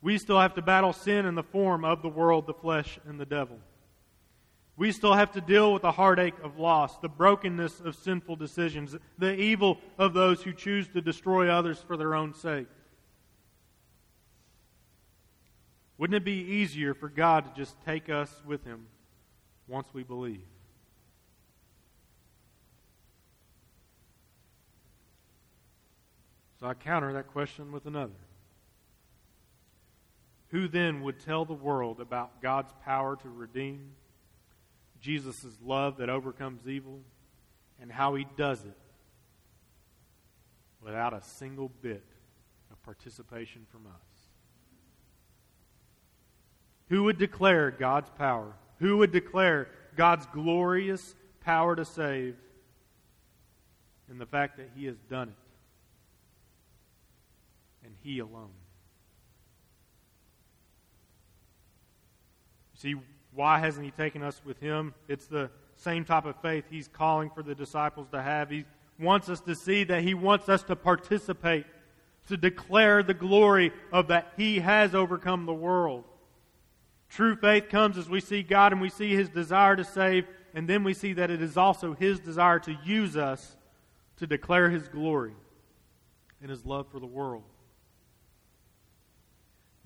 We 0.01 0.17
still 0.17 0.39
have 0.39 0.53
to 0.55 0.61
battle 0.61 0.93
sin 0.93 1.25
in 1.25 1.35
the 1.35 1.43
form 1.43 1.83
of 1.83 2.01
the 2.01 2.09
world, 2.09 2.45
the 2.45 2.53
flesh, 2.53 2.99
and 3.07 3.19
the 3.19 3.25
devil. 3.25 3.59
We 4.77 4.91
still 4.91 5.13
have 5.13 5.31
to 5.31 5.41
deal 5.41 5.71
with 5.71 5.83
the 5.83 5.91
heartache 5.91 6.35
of 6.43 6.59
loss, 6.59 6.97
the 6.97 7.07
brokenness 7.07 7.79
of 7.79 7.95
sinful 7.95 8.35
decisions, 8.35 8.95
the 9.17 9.33
evil 9.33 9.77
of 9.97 10.13
those 10.13 10.43
who 10.43 10.51
choose 10.51 10.87
to 10.89 11.01
destroy 11.01 11.49
others 11.49 11.79
for 11.79 11.95
their 11.95 12.13
own 12.13 12.33
sake. 12.33 12.67
Wouldn't 15.97 16.17
it 16.17 16.25
be 16.25 16.33
easier 16.33 16.93
for 16.93 17.07
God 17.07 17.45
to 17.45 17.57
just 17.57 17.79
take 17.85 18.09
us 18.09 18.41
with 18.45 18.65
Him 18.65 18.87
once 19.67 19.87
we 19.93 20.03
believe? 20.03 20.41
So 26.59 26.67
I 26.67 26.73
counter 26.73 27.13
that 27.13 27.27
question 27.27 27.71
with 27.71 27.85
another. 27.85 28.11
Who 30.49 30.67
then 30.67 31.01
would 31.01 31.19
tell 31.19 31.45
the 31.45 31.53
world 31.53 32.01
about 32.01 32.41
God's 32.41 32.73
power 32.83 33.15
to 33.17 33.29
redeem, 33.29 33.91
Jesus' 35.05 35.45
love 35.63 35.97
that 35.97 36.09
overcomes 36.09 36.67
evil, 36.67 36.99
and 37.79 37.91
how 37.91 38.15
he 38.15 38.25
does 38.35 38.63
it 38.63 38.77
without 40.81 41.13
a 41.13 41.21
single 41.21 41.69
bit 41.81 42.03
of 42.71 42.81
participation 42.83 43.67
from 43.71 43.85
us? 43.85 44.19
Who 46.89 47.03
would 47.03 47.17
declare 47.17 47.69
God's 47.71 48.09
power? 48.11 48.53
Who 48.79 48.97
would 48.97 49.11
declare 49.11 49.67
God's 49.95 50.25
glorious 50.27 51.15
power 51.41 51.75
to 51.75 51.85
save 51.85 52.35
in 54.09 54.17
the 54.17 54.25
fact 54.25 54.57
that 54.57 54.69
he 54.75 54.85
has 54.85 54.97
done 55.09 55.29
it? 55.29 55.35
and 57.85 57.93
He 58.01 58.19
alone. 58.19 58.49
See, 62.75 62.95
why 63.35 63.59
hasn't 63.59 63.85
He 63.85 63.91
taken 63.91 64.23
us 64.23 64.41
with 64.45 64.59
Him? 64.59 64.93
It's 65.07 65.27
the 65.27 65.49
same 65.75 66.05
type 66.05 66.25
of 66.25 66.35
faith 66.41 66.65
He's 66.69 66.87
calling 66.87 67.29
for 67.29 67.43
the 67.43 67.53
disciples 67.53 68.07
to 68.11 68.21
have. 68.21 68.49
He 68.49 68.65
wants 68.99 69.29
us 69.29 69.41
to 69.41 69.55
see 69.55 69.83
that 69.83 70.03
He 70.03 70.13
wants 70.13 70.49
us 70.49 70.63
to 70.63 70.75
participate, 70.75 71.65
to 72.27 72.37
declare 72.37 73.03
the 73.03 73.13
glory 73.13 73.71
of 73.91 74.07
that 74.07 74.33
He 74.37 74.59
has 74.59 74.95
overcome 74.95 75.45
the 75.45 75.53
world. 75.53 76.05
True 77.09 77.35
faith 77.35 77.69
comes 77.69 77.97
as 77.97 78.09
we 78.09 78.21
see 78.21 78.41
God 78.41 78.71
and 78.71 78.81
we 78.81 78.89
see 78.89 79.13
His 79.13 79.29
desire 79.29 79.75
to 79.75 79.83
save, 79.83 80.25
and 80.53 80.67
then 80.67 80.83
we 80.83 80.93
see 80.93 81.13
that 81.13 81.29
it 81.29 81.41
is 81.41 81.57
also 81.57 81.93
His 81.93 82.19
desire 82.19 82.59
to 82.59 82.77
use 82.83 83.17
us 83.17 83.57
to 84.17 84.27
declare 84.27 84.69
His 84.69 84.87
glory 84.87 85.33
and 86.41 86.49
His 86.49 86.65
love 86.65 86.87
for 86.91 86.99
the 86.99 87.05
world. 87.05 87.43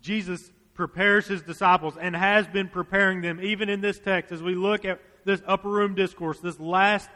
Jesus 0.01 0.51
prepares 0.79 1.27
his 1.27 1.41
disciples 1.41 1.97
and 1.99 2.15
has 2.15 2.47
been 2.47 2.69
preparing 2.69 3.19
them, 3.19 3.37
even 3.41 3.67
in 3.67 3.81
this 3.81 3.99
text, 3.99 4.31
as 4.31 4.41
we 4.41 4.55
look 4.55 4.85
at 4.85 5.01
this 5.25 5.41
upper 5.45 5.67
room 5.67 5.93
discourse, 5.93 6.39
this 6.39 6.57
last 6.57 7.09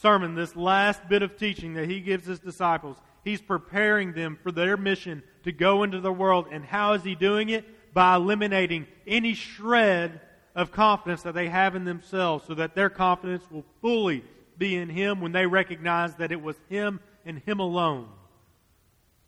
sermon, 0.00 0.34
this 0.34 0.56
last 0.56 1.06
bit 1.06 1.22
of 1.22 1.36
teaching 1.36 1.74
that 1.74 1.86
he 1.86 2.00
gives 2.00 2.24
his 2.24 2.38
disciples. 2.38 2.96
He's 3.22 3.42
preparing 3.42 4.14
them 4.14 4.38
for 4.42 4.50
their 4.50 4.78
mission 4.78 5.22
to 5.42 5.52
go 5.52 5.82
into 5.82 6.00
the 6.00 6.10
world. 6.10 6.46
And 6.50 6.64
how 6.64 6.94
is 6.94 7.04
he 7.04 7.14
doing 7.14 7.50
it? 7.50 7.92
By 7.92 8.16
eliminating 8.16 8.86
any 9.06 9.34
shred 9.34 10.22
of 10.54 10.72
confidence 10.72 11.20
that 11.24 11.34
they 11.34 11.50
have 11.50 11.76
in 11.76 11.84
themselves 11.84 12.46
so 12.46 12.54
that 12.54 12.74
their 12.74 12.88
confidence 12.88 13.44
will 13.50 13.66
fully 13.82 14.24
be 14.56 14.76
in 14.76 14.88
him 14.88 15.20
when 15.20 15.32
they 15.32 15.44
recognize 15.44 16.14
that 16.14 16.32
it 16.32 16.40
was 16.40 16.56
him 16.70 17.00
and 17.26 17.38
him 17.40 17.60
alone 17.60 18.08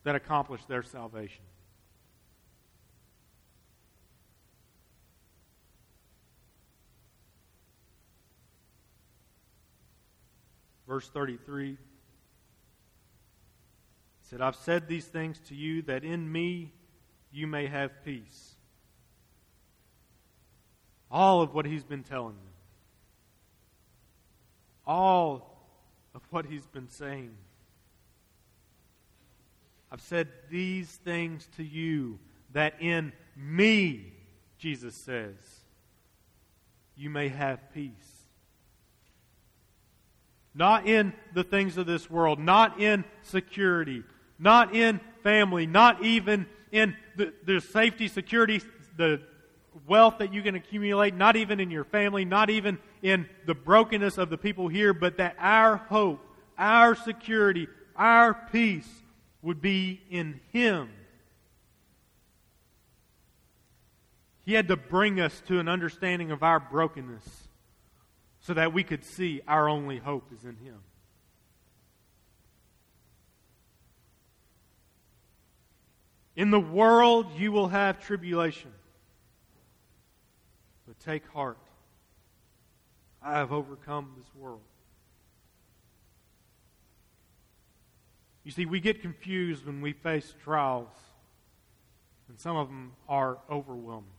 that 0.04 0.14
accomplished 0.14 0.66
their 0.66 0.82
salvation. 0.82 1.44
Verse 10.92 11.08
33 11.08 11.78
said, 14.28 14.42
I've 14.42 14.56
said 14.56 14.88
these 14.88 15.06
things 15.06 15.40
to 15.48 15.54
you 15.54 15.80
that 15.84 16.04
in 16.04 16.30
me 16.30 16.74
you 17.32 17.46
may 17.46 17.66
have 17.66 18.04
peace. 18.04 18.56
All 21.10 21.40
of 21.40 21.54
what 21.54 21.64
he's 21.64 21.82
been 21.82 22.02
telling 22.02 22.34
them. 22.34 22.52
All 24.86 25.66
of 26.14 26.20
what 26.28 26.44
he's 26.44 26.66
been 26.66 26.90
saying. 26.90 27.36
I've 29.90 30.02
said 30.02 30.28
these 30.50 30.90
things 30.90 31.48
to 31.56 31.64
you 31.64 32.18
that 32.52 32.74
in 32.82 33.14
me, 33.34 34.12
Jesus 34.58 34.94
says, 34.94 35.36
you 36.94 37.08
may 37.08 37.28
have 37.28 37.72
peace. 37.72 38.21
Not 40.54 40.86
in 40.86 41.14
the 41.34 41.44
things 41.44 41.78
of 41.78 41.86
this 41.86 42.10
world, 42.10 42.38
not 42.38 42.80
in 42.80 43.04
security, 43.22 44.02
not 44.38 44.74
in 44.74 45.00
family, 45.22 45.66
not 45.66 46.02
even 46.02 46.46
in 46.70 46.96
the, 47.16 47.32
the 47.44 47.60
safety, 47.60 48.08
security, 48.08 48.60
the 48.96 49.22
wealth 49.86 50.18
that 50.18 50.32
you 50.32 50.42
can 50.42 50.54
accumulate, 50.54 51.14
not 51.14 51.36
even 51.36 51.60
in 51.60 51.70
your 51.70 51.84
family, 51.84 52.24
not 52.24 52.50
even 52.50 52.78
in 53.02 53.26
the 53.46 53.54
brokenness 53.54 54.18
of 54.18 54.30
the 54.30 54.38
people 54.38 54.68
here, 54.68 54.92
but 54.92 55.16
that 55.16 55.36
our 55.38 55.76
hope, 55.76 56.20
our 56.58 56.94
security, 56.94 57.68
our 57.96 58.34
peace 58.34 58.88
would 59.40 59.60
be 59.60 60.02
in 60.10 60.40
Him. 60.52 60.90
He 64.44 64.54
had 64.54 64.68
to 64.68 64.76
bring 64.76 65.20
us 65.20 65.40
to 65.46 65.60
an 65.60 65.68
understanding 65.68 66.30
of 66.30 66.42
our 66.42 66.60
brokenness 66.60 67.41
so 68.42 68.54
that 68.54 68.72
we 68.72 68.82
could 68.82 69.04
see 69.04 69.40
our 69.46 69.68
only 69.68 69.98
hope 69.98 70.24
is 70.36 70.44
in 70.44 70.56
Him. 70.56 70.78
In 76.34 76.50
the 76.50 76.60
world 76.60 77.26
you 77.36 77.52
will 77.52 77.68
have 77.68 78.00
tribulation. 78.00 78.72
But 80.86 80.98
take 80.98 81.26
heart. 81.28 81.58
I 83.22 83.38
have 83.38 83.52
overcome 83.52 84.12
this 84.18 84.26
world. 84.34 84.60
You 88.44 88.50
see, 88.50 88.66
we 88.66 88.80
get 88.80 89.02
confused 89.02 89.64
when 89.66 89.80
we 89.80 89.92
face 89.92 90.34
trials, 90.42 90.88
and 92.28 92.40
some 92.40 92.56
of 92.56 92.66
them 92.66 92.92
are 93.08 93.38
overwhelming. 93.48 94.10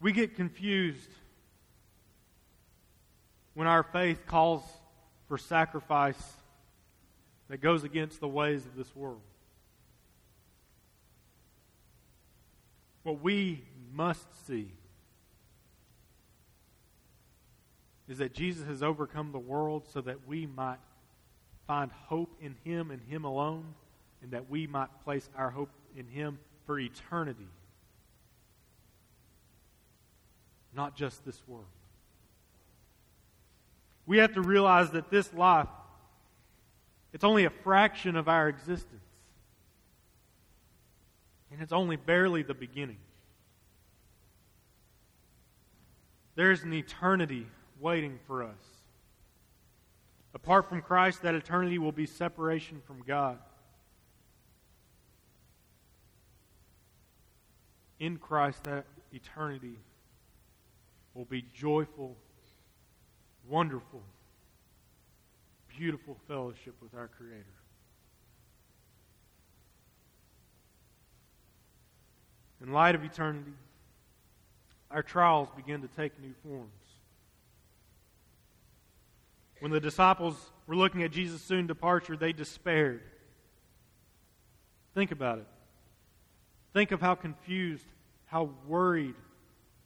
We 0.00 0.12
get 0.12 0.34
confused 0.34 1.10
when 3.54 3.66
our 3.66 3.82
faith 3.82 4.26
calls 4.26 4.62
for 5.28 5.38
sacrifice 5.38 6.20
that 7.48 7.60
goes 7.60 7.84
against 7.84 8.20
the 8.20 8.28
ways 8.28 8.64
of 8.64 8.76
this 8.76 8.94
world. 8.96 9.20
What 13.02 13.20
we 13.22 13.62
must 13.92 14.46
see 14.46 14.70
is 18.08 18.18
that 18.18 18.32
Jesus 18.32 18.66
has 18.66 18.82
overcome 18.82 19.32
the 19.32 19.38
world 19.38 19.86
so 19.92 20.00
that 20.02 20.26
we 20.26 20.46
might 20.46 20.78
find 21.66 21.90
hope 21.92 22.34
in 22.40 22.54
Him 22.64 22.90
and 22.90 23.00
Him 23.02 23.24
alone, 23.24 23.74
and 24.22 24.32
that 24.32 24.50
we 24.50 24.66
might 24.66 24.88
place 25.04 25.28
our 25.36 25.50
hope 25.50 25.70
in 25.96 26.06
Him 26.06 26.38
for 26.66 26.78
eternity, 26.78 27.48
not 30.74 30.96
just 30.96 31.24
this 31.24 31.40
world. 31.46 31.66
We 34.06 34.18
have 34.18 34.34
to 34.34 34.42
realize 34.42 34.90
that 34.90 35.10
this 35.10 35.32
life, 35.32 35.68
it's 37.12 37.24
only 37.24 37.44
a 37.44 37.50
fraction 37.50 38.16
of 38.16 38.28
our 38.28 38.48
existence. 38.48 39.04
And 41.50 41.60
it's 41.60 41.72
only 41.72 41.96
barely 41.96 42.42
the 42.42 42.54
beginning. 42.54 42.98
There's 46.34 46.62
an 46.62 46.72
eternity 46.72 47.46
waiting 47.78 48.18
for 48.26 48.42
us. 48.42 48.58
Apart 50.34 50.68
from 50.68 50.80
Christ, 50.80 51.22
that 51.22 51.34
eternity 51.34 51.78
will 51.78 51.92
be 51.92 52.06
separation 52.06 52.80
from 52.86 53.02
God. 53.06 53.38
In 58.00 58.16
Christ, 58.16 58.64
that 58.64 58.86
eternity 59.12 59.78
will 61.14 61.26
be 61.26 61.44
joyful 61.54 62.16
wonderful, 63.48 64.02
beautiful 65.76 66.16
fellowship 66.28 66.74
with 66.82 66.94
our 66.94 67.08
Creator. 67.08 67.44
In 72.62 72.72
light 72.72 72.94
of 72.94 73.02
eternity, 73.04 73.52
our 74.90 75.02
trials 75.02 75.48
begin 75.56 75.82
to 75.82 75.88
take 75.88 76.12
new 76.20 76.34
forms. 76.44 76.70
When 79.60 79.72
the 79.72 79.80
disciples 79.80 80.36
were 80.66 80.76
looking 80.76 81.02
at 81.02 81.10
Jesus' 81.10 81.42
soon 81.42 81.66
departure, 81.66 82.16
they 82.16 82.32
despaired. 82.32 83.02
Think 84.94 85.10
about 85.10 85.38
it. 85.38 85.46
Think 86.72 86.92
of 86.92 87.00
how 87.00 87.14
confused, 87.14 87.86
how 88.26 88.50
worried, 88.66 89.14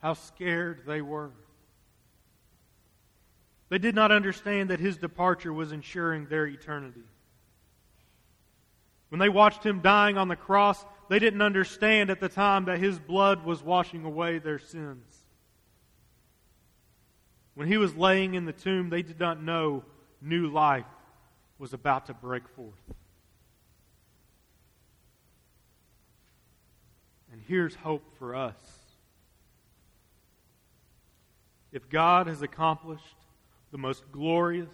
how 0.00 0.14
scared 0.14 0.82
they 0.86 1.00
were. 1.00 1.30
They 3.68 3.78
did 3.78 3.94
not 3.94 4.12
understand 4.12 4.70
that 4.70 4.80
his 4.80 4.96
departure 4.96 5.52
was 5.52 5.72
ensuring 5.72 6.26
their 6.26 6.46
eternity. 6.46 7.02
When 9.08 9.18
they 9.18 9.28
watched 9.28 9.64
him 9.64 9.80
dying 9.80 10.18
on 10.18 10.28
the 10.28 10.36
cross, 10.36 10.84
they 11.08 11.18
didn't 11.18 11.42
understand 11.42 12.10
at 12.10 12.20
the 12.20 12.28
time 12.28 12.66
that 12.66 12.78
his 12.78 12.98
blood 12.98 13.44
was 13.44 13.62
washing 13.62 14.04
away 14.04 14.38
their 14.38 14.58
sins. 14.58 15.04
When 17.54 17.68
he 17.68 17.76
was 17.78 17.96
laying 17.96 18.34
in 18.34 18.44
the 18.44 18.52
tomb, 18.52 18.90
they 18.90 19.02
did 19.02 19.18
not 19.18 19.42
know 19.42 19.84
new 20.20 20.48
life 20.48 20.84
was 21.58 21.72
about 21.72 22.06
to 22.06 22.14
break 22.14 22.46
forth. 22.48 22.74
And 27.32 27.40
here's 27.46 27.74
hope 27.74 28.04
for 28.18 28.34
us. 28.34 28.54
If 31.72 31.88
God 31.88 32.26
has 32.26 32.42
accomplished 32.42 33.16
the 33.76 33.82
most 33.82 34.10
glorious, 34.10 34.70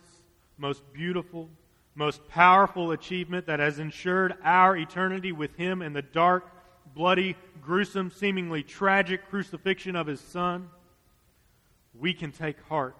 most 0.58 0.80
beautiful, 0.92 1.50
most 1.96 2.28
powerful 2.28 2.92
achievement 2.92 3.46
that 3.46 3.58
has 3.58 3.80
ensured 3.80 4.32
our 4.44 4.76
eternity 4.76 5.32
with 5.32 5.56
Him 5.56 5.82
in 5.82 5.92
the 5.92 6.02
dark, 6.02 6.48
bloody, 6.94 7.34
gruesome, 7.60 8.12
seemingly 8.12 8.62
tragic 8.62 9.28
crucifixion 9.28 9.96
of 9.96 10.06
His 10.06 10.20
Son, 10.20 10.68
we 11.98 12.14
can 12.14 12.30
take 12.30 12.62
heart. 12.68 12.94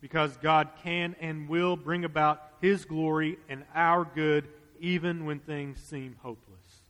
Because 0.00 0.36
God 0.38 0.70
can 0.82 1.14
and 1.20 1.48
will 1.48 1.76
bring 1.76 2.04
about 2.04 2.42
His 2.60 2.84
glory 2.84 3.38
and 3.48 3.62
our 3.72 4.04
good 4.04 4.48
even 4.80 5.26
when 5.26 5.38
things 5.38 5.78
seem 5.78 6.16
hopeless. 6.22 6.80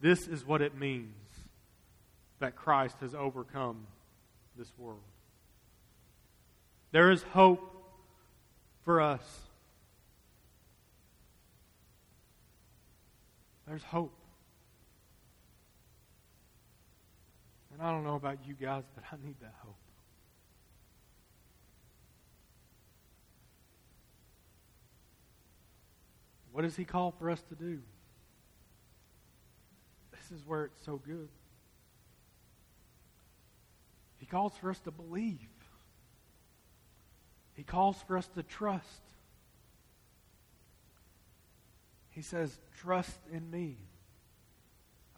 This 0.00 0.26
is 0.26 0.46
what 0.46 0.62
it 0.62 0.78
means 0.78 1.12
that 2.38 2.56
Christ 2.56 2.96
has 3.02 3.14
overcome 3.14 3.86
this 4.56 4.72
world. 4.78 5.00
There 6.92 7.10
is 7.10 7.22
hope 7.22 7.60
for 8.84 9.00
us. 9.00 9.22
There's 13.66 13.84
hope. 13.84 14.12
And 17.72 17.80
I 17.80 17.92
don't 17.92 18.02
know 18.02 18.16
about 18.16 18.38
you 18.46 18.54
guys, 18.54 18.82
but 18.94 19.04
I 19.12 19.16
need 19.24 19.36
that 19.40 19.54
hope. 19.62 19.76
What 26.52 26.62
does 26.62 26.74
he 26.74 26.84
call 26.84 27.12
for 27.12 27.30
us 27.30 27.40
to 27.48 27.54
do? 27.54 27.80
this 30.30 30.38
is 30.38 30.46
where 30.46 30.66
it's 30.66 30.84
so 30.84 30.96
good. 30.96 31.28
He 34.18 34.26
calls 34.26 34.52
for 34.60 34.70
us 34.70 34.78
to 34.80 34.90
believe. 34.90 35.48
He 37.60 37.64
calls 37.64 37.98
for 38.06 38.16
us 38.16 38.26
to 38.36 38.42
trust. 38.42 39.02
He 42.08 42.22
says, 42.22 42.58
Trust 42.80 43.18
in 43.30 43.50
me. 43.50 43.76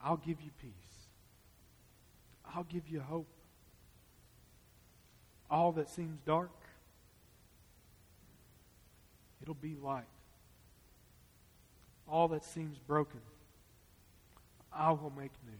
I'll 0.02 0.16
give 0.16 0.40
you 0.40 0.50
peace. 0.60 0.72
I'll 2.52 2.64
give 2.64 2.88
you 2.88 2.98
hope. 2.98 3.28
All 5.48 5.70
that 5.70 5.88
seems 5.88 6.18
dark, 6.26 6.50
it'll 9.40 9.54
be 9.54 9.76
light. 9.80 10.02
All 12.08 12.26
that 12.26 12.44
seems 12.44 12.76
broken, 12.76 13.20
I 14.72 14.90
will 14.90 15.12
make 15.16 15.30
new. 15.46 15.52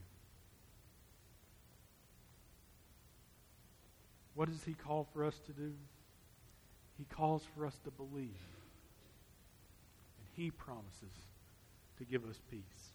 What 4.35 4.51
does 4.51 4.65
he 4.65 4.75
call 4.75 5.07
for 5.15 5.25
us 5.25 5.39
to 5.47 5.53
do? 5.53 5.75
He 6.99 7.05
calls 7.05 7.43
for 7.55 7.67
us 7.67 7.77
to 7.85 7.91
believe. 7.91 8.29
And 10.19 10.27
he 10.37 10.51
promises 10.51 11.13
to 11.99 12.05
give 12.05 12.25
us 12.29 12.39
peace. 12.51 12.93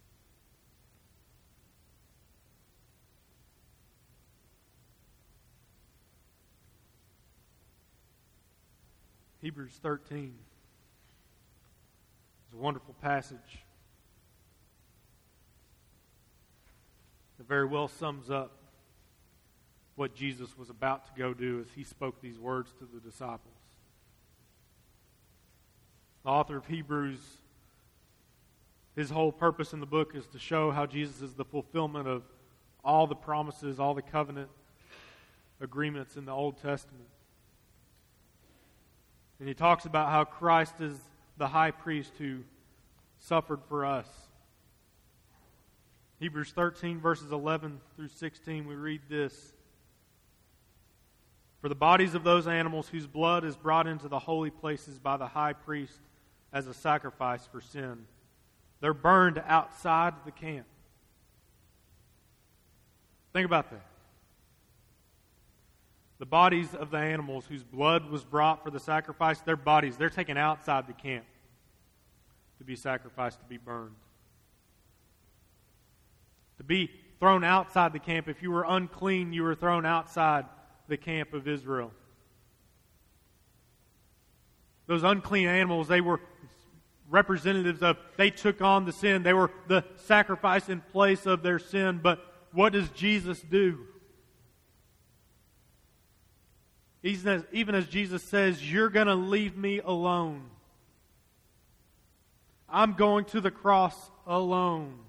Hebrews 9.42 9.80
13 9.82 10.34
is 12.48 12.54
a 12.54 12.58
wonderful 12.58 12.96
passage 13.02 13.38
that 17.38 17.48
very 17.48 17.66
well 17.66 17.88
sums 17.88 18.30
up 18.30 18.52
what 19.96 20.16
Jesus 20.16 20.58
was 20.58 20.70
about 20.70 21.06
to 21.06 21.12
go 21.20 21.34
do 21.34 21.60
as 21.60 21.68
he 21.76 21.84
spoke 21.84 22.20
these 22.22 22.40
words 22.40 22.74
to 22.80 22.88
the 22.94 23.00
disciples. 23.00 23.57
The 26.28 26.34
author 26.34 26.58
of 26.58 26.66
Hebrews, 26.66 27.22
his 28.98 29.10
whole 29.10 29.32
purpose 29.32 29.72
in 29.72 29.80
the 29.80 29.86
book 29.86 30.14
is 30.14 30.28
to 30.34 30.40
show 30.40 30.72
how 30.72 30.86
Jesus 30.86 31.22
is 31.22 31.36
the 31.36 31.46
fulfillment 31.46 32.06
of 32.06 32.24
all 32.84 33.08
the 33.08 33.16
promises, 33.16 33.80
all 33.80 33.94
the 33.94 34.02
covenant 34.02 34.50
agreements 35.62 36.18
in 36.18 36.26
the 36.26 36.34
Old 36.34 36.62
Testament. 36.62 37.08
And 39.40 39.48
he 39.48 39.54
talks 39.54 39.86
about 39.86 40.10
how 40.10 40.26
Christ 40.26 40.82
is 40.82 40.98
the 41.38 41.48
high 41.48 41.72
priest 41.72 42.12
who 42.18 42.40
suffered 43.20 43.62
for 43.70 43.86
us. 43.86 44.10
Hebrews 46.20 46.52
13, 46.52 47.00
verses 47.00 47.32
11 47.32 47.80
through 47.96 48.10
16, 48.10 48.68
we 48.68 48.76
read 48.76 49.00
this. 49.08 49.54
For 51.62 51.70
the 51.70 51.76
bodies 51.76 52.16
of 52.16 52.26
those 52.26 52.48
animals 52.48 52.90
whose 52.90 53.08
blood 53.08 53.46
is 53.46 53.56
brought 53.56 53.88
into 53.88 54.10
the 54.10 54.20
holy 54.20 54.50
places 54.50 55.00
by 55.00 55.16
the 55.16 55.28
high 55.28 55.54
priest 55.54 56.02
as 56.52 56.68
a 56.68 56.74
sacrifice 56.74 57.46
for 57.46 57.62
sin, 57.62 58.06
they're 58.80 58.94
burned 58.94 59.42
outside 59.48 60.14
the 60.26 60.32
camp. 60.32 60.66
Think 63.34 63.46
about 63.46 63.70
that 63.72 63.86
the 66.20 66.26
bodies 66.26 66.74
of 66.74 66.90
the 66.90 66.98
animals 66.98 67.46
whose 67.48 67.64
blood 67.64 68.10
was 68.10 68.24
brought 68.24 68.64
for 68.64 68.72
the 68.72 68.80
sacrifice, 68.80 69.40
their 69.42 69.56
bodies, 69.56 69.98
they're 69.98 70.10
taken 70.10 70.38
outside 70.38 70.88
the 70.88 70.94
camp 70.94 71.26
to 72.58 72.64
be 72.64 72.76
sacrificed, 72.76 73.40
to 73.40 73.46
be 73.46 73.58
burned. 73.58 73.96
To 76.58 76.64
be 76.64 76.90
thrown 77.20 77.44
outside 77.44 77.94
the 77.94 78.00
camp. 78.00 78.28
If 78.28 78.42
you 78.42 78.52
were 78.52 78.66
unclean, 78.68 79.32
you 79.32 79.44
were 79.44 79.54
thrown 79.54 79.86
outside 79.86 80.46
the 80.88 80.98
camp 80.98 81.34
of 81.34 81.48
Israel. 81.48 81.92
Those 84.88 85.04
unclean 85.04 85.48
animals, 85.48 85.88
they 85.88 86.02
were 86.02 86.20
representatives 87.10 87.82
of, 87.82 87.98
they 88.18 88.30
took 88.30 88.62
on 88.62 88.86
the 88.86 88.92
sin. 88.92 89.24
They 89.24 89.34
were 89.34 89.52
the 89.68 89.84
sacrifice 90.06 90.70
in 90.70 90.82
place 90.82 91.26
of 91.26 91.44
their 91.44 91.60
sin. 91.60 92.00
But 92.02 92.20
what 92.52 92.74
does 92.74 92.90
Jesus 92.90 93.42
do? 93.42 93.80
Even 97.04 97.34
as, 97.34 97.44
even 97.52 97.76
as 97.76 97.88
Jesus 97.88 98.24
says, 98.24 98.72
You're 98.72 98.90
going 98.90 99.08
to 99.08 99.16
leave 99.16 99.56
me 99.56 99.80
alone. 99.80 100.44
I'm 102.70 102.94
going 102.94 103.26
to 103.26 103.42
the 103.42 103.52
cross 103.52 103.96
alone. 104.26 105.00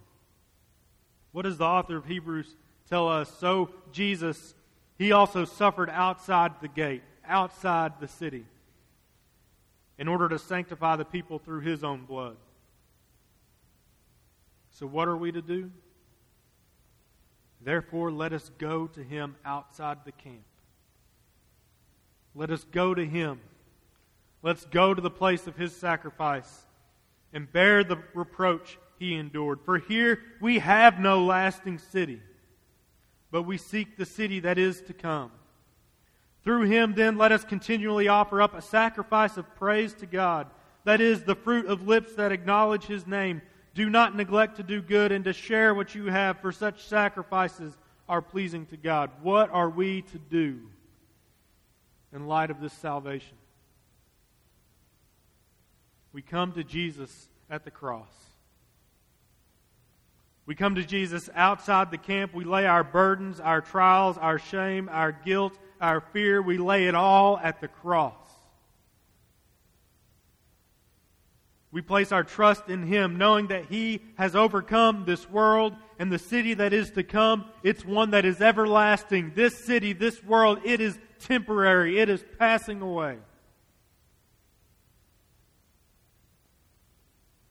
What 1.32 1.42
does 1.42 1.58
the 1.58 1.64
author 1.64 1.96
of 1.96 2.06
Hebrews 2.06 2.54
tell 2.88 3.08
us? 3.08 3.30
So, 3.38 3.70
Jesus, 3.92 4.54
he 4.96 5.12
also 5.12 5.44
suffered 5.44 5.90
outside 5.90 6.52
the 6.60 6.68
gate, 6.68 7.02
outside 7.26 7.94
the 8.00 8.08
city, 8.08 8.44
in 9.98 10.08
order 10.08 10.28
to 10.28 10.38
sanctify 10.38 10.96
the 10.96 11.04
people 11.04 11.38
through 11.38 11.60
his 11.60 11.82
own 11.82 12.04
blood. 12.04 12.36
So, 14.70 14.86
what 14.86 15.08
are 15.08 15.16
we 15.16 15.32
to 15.32 15.42
do? 15.42 15.70
Therefore, 17.60 18.12
let 18.12 18.32
us 18.32 18.50
go 18.58 18.86
to 18.86 19.02
him 19.02 19.34
outside 19.44 19.98
the 20.04 20.12
camp 20.12 20.44
let 22.38 22.52
us 22.52 22.64
go 22.70 22.94
to 22.94 23.04
him. 23.04 23.40
Let's 24.42 24.64
go 24.64 24.94
to 24.94 25.02
the 25.02 25.10
place 25.10 25.48
of 25.48 25.56
his 25.56 25.74
sacrifice 25.74 26.66
and 27.32 27.52
bear 27.52 27.82
the 27.82 27.98
reproach 28.14 28.78
he 28.96 29.14
endured. 29.14 29.60
For 29.64 29.78
here 29.78 30.20
we 30.40 30.60
have 30.60 31.00
no 31.00 31.24
lasting 31.24 31.78
city, 31.78 32.22
but 33.32 33.42
we 33.42 33.58
seek 33.58 33.96
the 33.96 34.06
city 34.06 34.38
that 34.40 34.56
is 34.56 34.80
to 34.82 34.92
come. 34.92 35.32
Through 36.48 36.62
him, 36.62 36.94
then, 36.94 37.18
let 37.18 37.30
us 37.30 37.44
continually 37.44 38.08
offer 38.08 38.40
up 38.40 38.54
a 38.54 38.62
sacrifice 38.62 39.36
of 39.36 39.54
praise 39.56 39.92
to 39.96 40.06
God. 40.06 40.46
That 40.84 40.98
is, 40.98 41.22
the 41.22 41.34
fruit 41.34 41.66
of 41.66 41.86
lips 41.86 42.14
that 42.14 42.32
acknowledge 42.32 42.86
his 42.86 43.06
name. 43.06 43.42
Do 43.74 43.90
not 43.90 44.16
neglect 44.16 44.56
to 44.56 44.62
do 44.62 44.80
good 44.80 45.12
and 45.12 45.26
to 45.26 45.34
share 45.34 45.74
what 45.74 45.94
you 45.94 46.06
have, 46.06 46.40
for 46.40 46.50
such 46.50 46.84
sacrifices 46.84 47.76
are 48.08 48.22
pleasing 48.22 48.64
to 48.68 48.78
God. 48.78 49.10
What 49.20 49.50
are 49.50 49.68
we 49.68 50.00
to 50.00 50.16
do? 50.16 50.60
in 52.14 52.26
light 52.26 52.50
of 52.50 52.62
this 52.62 52.72
salvation. 52.72 53.36
We 56.14 56.22
come 56.22 56.52
to 56.52 56.64
Jesus 56.64 57.28
at 57.50 57.64
the 57.66 57.70
cross. 57.70 58.08
We 60.46 60.54
come 60.54 60.76
to 60.76 60.82
Jesus 60.82 61.28
outside 61.34 61.90
the 61.90 61.98
camp. 61.98 62.32
We 62.32 62.44
lay 62.44 62.64
our 62.64 62.82
burdens, 62.82 63.38
our 63.38 63.60
trials, 63.60 64.16
our 64.16 64.38
shame, 64.38 64.88
our 64.90 65.12
guilt, 65.12 65.52
our 65.80 66.00
fear. 66.00 66.40
We 66.42 66.58
lay 66.58 66.86
it 66.86 66.94
all 66.94 67.38
at 67.38 67.60
the 67.60 67.68
cross. 67.68 68.14
We 71.70 71.82
place 71.82 72.12
our 72.12 72.24
trust 72.24 72.68
in 72.68 72.82
Him, 72.82 73.18
knowing 73.18 73.48
that 73.48 73.66
He 73.66 74.00
has 74.16 74.34
overcome 74.34 75.04
this 75.04 75.28
world 75.28 75.74
and 75.98 76.10
the 76.10 76.18
city 76.18 76.54
that 76.54 76.72
is 76.72 76.90
to 76.92 77.02
come. 77.02 77.44
It's 77.62 77.84
one 77.84 78.12
that 78.12 78.24
is 78.24 78.40
everlasting. 78.40 79.32
This 79.34 79.56
city, 79.56 79.92
this 79.92 80.22
world, 80.24 80.60
it 80.64 80.80
is 80.80 80.98
temporary, 81.20 81.98
it 81.98 82.08
is 82.08 82.24
passing 82.38 82.80
away. 82.80 83.18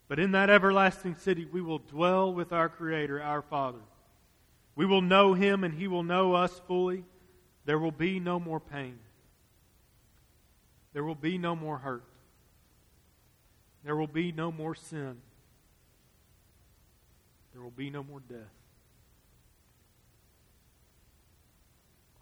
But 0.07 0.19
in 0.19 0.32
that 0.32 0.49
everlasting 0.49 1.15
city, 1.15 1.45
we 1.45 1.61
will 1.61 1.80
dwell 1.80 2.34
with 2.34 2.53
our 2.53 2.69
Creator, 2.69 3.21
our 3.21 3.41
Father. 3.41 3.82
We 4.75 4.86
will 4.86 5.01
know 5.01 5.34
Him 5.34 5.63
and 5.63 5.73
He 5.73 5.88
will 5.88 6.03
know 6.03 6.34
us 6.34 6.61
fully. 6.67 7.03
There 7.68 7.78
will 7.78 7.91
be 7.91 8.22
no 8.22 8.39
more 8.39 8.61
pain. 8.61 8.97
There 10.93 11.03
will 11.03 11.15
be 11.15 11.38
no 11.38 11.53
more 11.53 11.78
hurt. 11.78 12.05
There 13.84 13.97
will 13.97 14.07
be 14.07 14.32
no 14.32 14.53
more 14.53 14.74
sin. 14.74 15.18
There 17.51 17.61
will 17.61 17.72
be 17.72 17.89
no 17.89 18.03
more 18.03 18.22
death. 18.22 18.39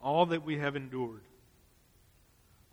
All 0.02 0.26
that 0.26 0.44
we 0.44 0.58
have 0.58 0.76
endured 0.76 1.22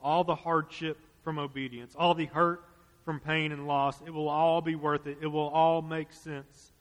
all 0.02 0.24
the 0.24 0.34
hardship 0.34 0.98
from 1.22 1.38
obedience, 1.38 1.94
all 1.96 2.14
the 2.14 2.24
hurt 2.24 2.64
from 3.04 3.20
pain 3.20 3.52
and 3.52 3.68
loss. 3.68 4.00
It 4.06 4.10
will 4.10 4.30
all 4.30 4.62
be 4.62 4.76
worth 4.76 5.06
it. 5.06 5.18
It 5.20 5.26
will 5.26 5.50
all 5.50 5.82
make 5.82 6.10
sense. 6.10 6.72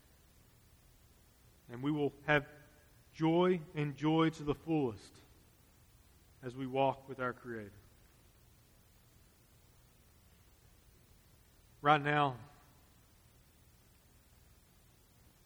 And 1.69 1.83
we 1.83 1.91
will 1.91 2.13
have 2.27 2.45
joy 3.13 3.59
and 3.75 3.95
joy 3.97 4.29
to 4.29 4.43
the 4.43 4.55
fullest 4.55 5.20
as 6.45 6.55
we 6.55 6.65
walk 6.65 7.07
with 7.07 7.19
our 7.19 7.33
Creator. 7.33 7.71
Right 11.81 12.03
now, 12.03 12.35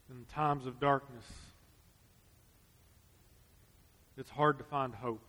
in 0.09 0.25
times 0.33 0.65
of 0.65 0.79
darkness, 0.79 1.25
it's 4.17 4.29
hard 4.29 4.57
to 4.57 4.63
find 4.63 4.93
hope 4.93 5.23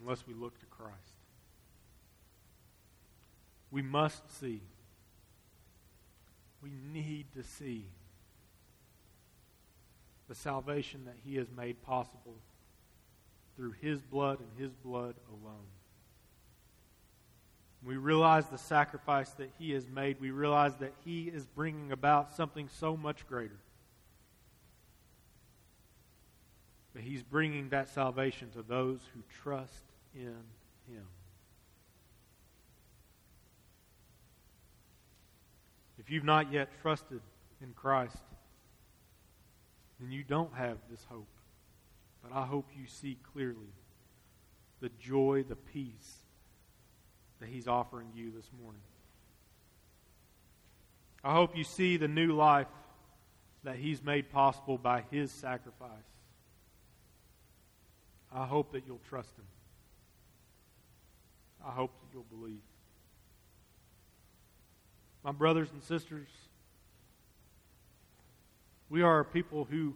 unless 0.00 0.26
we 0.26 0.34
look 0.34 0.58
to 0.60 0.66
Christ. 0.66 0.96
We 3.70 3.82
must 3.82 4.38
see. 4.40 4.60
We 6.62 6.70
need 6.92 7.26
to 7.34 7.42
see 7.42 7.86
the 10.28 10.34
salvation 10.34 11.04
that 11.06 11.16
He 11.24 11.36
has 11.36 11.48
made 11.56 11.82
possible 11.82 12.36
through 13.56 13.74
His 13.80 14.00
blood 14.00 14.38
and 14.40 14.48
His 14.58 14.72
blood 14.74 15.14
alone. 15.30 15.66
We 17.84 17.96
realize 17.96 18.46
the 18.46 18.58
sacrifice 18.58 19.30
that 19.32 19.50
He 19.58 19.72
has 19.72 19.88
made. 19.88 20.20
We 20.20 20.30
realize 20.30 20.76
that 20.76 20.92
He 21.04 21.24
is 21.24 21.44
bringing 21.46 21.92
about 21.92 22.32
something 22.34 22.68
so 22.68 22.96
much 22.96 23.26
greater. 23.26 23.58
But 26.94 27.02
He's 27.02 27.22
bringing 27.22 27.70
that 27.70 27.88
salvation 27.88 28.50
to 28.52 28.62
those 28.62 29.00
who 29.14 29.20
trust 29.42 29.82
in 30.14 30.36
Him. 30.88 31.06
If 35.98 36.10
you've 36.10 36.24
not 36.24 36.52
yet 36.52 36.68
trusted 36.82 37.20
in 37.60 37.72
Christ, 37.74 38.16
then 40.00 40.10
you 40.10 40.24
don't 40.24 40.52
have 40.54 40.78
this 40.90 41.04
hope. 41.08 41.28
But 42.22 42.32
I 42.36 42.44
hope 42.46 42.66
you 42.78 42.86
see 42.86 43.18
clearly 43.32 43.72
the 44.80 44.90
joy, 45.00 45.44
the 45.48 45.56
peace 45.56 46.16
that 47.40 47.48
He's 47.48 47.66
offering 47.66 48.08
you 48.14 48.30
this 48.30 48.48
morning. 48.62 48.80
I 51.24 51.32
hope 51.34 51.56
you 51.56 51.64
see 51.64 51.96
the 51.96 52.08
new 52.08 52.32
life 52.32 52.68
that 53.64 53.76
He's 53.76 54.02
made 54.02 54.30
possible 54.30 54.78
by 54.78 55.04
His 55.10 55.30
sacrifice. 55.30 55.90
I 58.32 58.46
hope 58.46 58.72
that 58.72 58.84
you'll 58.86 59.00
trust 59.08 59.36
Him. 59.36 59.44
I 61.64 61.70
hope 61.70 61.92
that 62.00 62.06
you'll 62.12 62.38
believe. 62.40 62.62
My 65.22 65.32
brothers 65.32 65.68
and 65.72 65.82
sisters, 65.82 66.28
we 68.88 69.02
are 69.02 69.20
a 69.20 69.24
people 69.24 69.66
who 69.70 69.94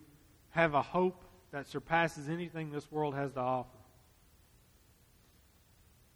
have 0.51 0.75
a 0.75 0.83
hope 0.83 1.25
that 1.57 1.67
surpasses 1.67 2.29
anything 2.29 2.71
this 2.71 2.93
world 2.93 3.15
has 3.15 3.33
to 3.33 3.41
offer. 3.41 3.79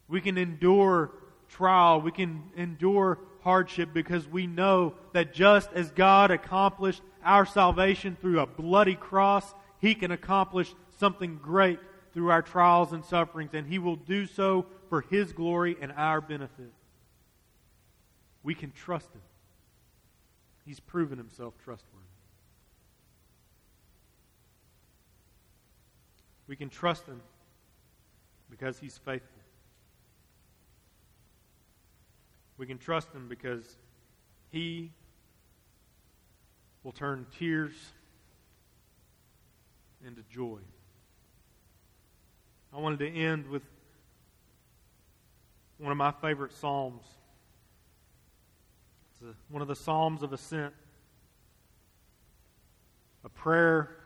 We 0.06 0.20
can 0.20 0.36
endure 0.36 1.12
trial, 1.48 2.02
we 2.02 2.12
can 2.12 2.42
endure 2.58 3.18
hardship 3.40 3.88
because 3.94 4.28
we 4.28 4.46
know 4.46 4.92
that 5.14 5.32
just 5.32 5.72
as 5.72 5.92
God 5.92 6.30
accomplished 6.30 7.00
our 7.24 7.46
salvation 7.46 8.18
through 8.20 8.40
a 8.40 8.46
bloody 8.46 8.94
cross, 8.94 9.54
He 9.78 9.94
can 9.94 10.10
accomplish 10.10 10.74
something 10.98 11.38
great 11.42 11.78
through 12.12 12.30
our 12.30 12.42
trials 12.42 12.92
and 12.92 13.02
sufferings, 13.02 13.54
and 13.54 13.66
He 13.66 13.78
will 13.78 13.96
do 13.96 14.26
so 14.26 14.66
for 14.90 15.00
His 15.00 15.32
glory 15.32 15.74
and 15.80 15.90
our 15.92 16.20
benefit. 16.20 16.70
We 18.42 18.54
can 18.54 18.72
trust 18.72 19.10
Him. 19.14 19.22
He's 20.66 20.80
proven 20.80 21.16
Himself 21.16 21.54
trustworthy. 21.64 22.09
We 26.50 26.56
can 26.56 26.68
trust 26.68 27.06
Him 27.06 27.20
because 28.50 28.76
He's 28.80 28.98
faithful. 28.98 29.40
We 32.58 32.66
can 32.66 32.76
trust 32.76 33.12
Him 33.12 33.28
because 33.28 33.78
He 34.50 34.90
will 36.82 36.90
turn 36.90 37.24
tears 37.38 37.74
into 40.04 40.22
joy. 40.28 40.58
I 42.74 42.80
wanted 42.80 42.98
to 42.98 43.08
end 43.08 43.46
with 43.46 43.62
one 45.78 45.92
of 45.92 45.98
my 45.98 46.10
favorite 46.10 46.52
Psalms. 46.52 47.04
It's 49.12 49.22
a, 49.22 49.34
one 49.52 49.62
of 49.62 49.68
the 49.68 49.76
Psalms 49.76 50.24
of 50.24 50.32
Ascent, 50.32 50.74
a 53.24 53.28
prayer 53.28 53.99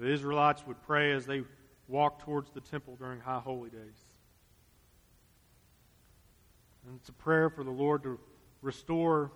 the 0.00 0.10
Israelites 0.10 0.66
would 0.66 0.80
pray 0.82 1.12
as 1.12 1.26
they 1.26 1.42
walked 1.86 2.22
towards 2.22 2.50
the 2.50 2.60
temple 2.60 2.96
during 2.98 3.20
High 3.20 3.38
Holy 3.38 3.68
Days. 3.68 4.00
And 6.86 6.98
it's 6.98 7.10
a 7.10 7.12
prayer 7.12 7.50
for 7.50 7.62
the 7.62 7.70
Lord 7.70 8.02
to 8.04 8.18
restore 8.62 9.30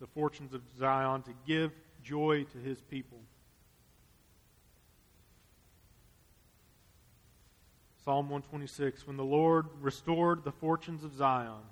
the 0.00 0.06
fortunes 0.06 0.54
of 0.54 0.62
Zion, 0.78 1.22
to 1.24 1.34
give 1.46 1.72
joy 2.02 2.44
to 2.52 2.58
his 2.58 2.80
people. 2.80 3.18
Psalm 8.02 8.30
126 8.30 9.06
When 9.06 9.18
the 9.18 9.24
Lord 9.24 9.66
restored 9.82 10.42
the 10.42 10.52
fortunes 10.52 11.04
of 11.04 11.14
Zion, 11.14 11.62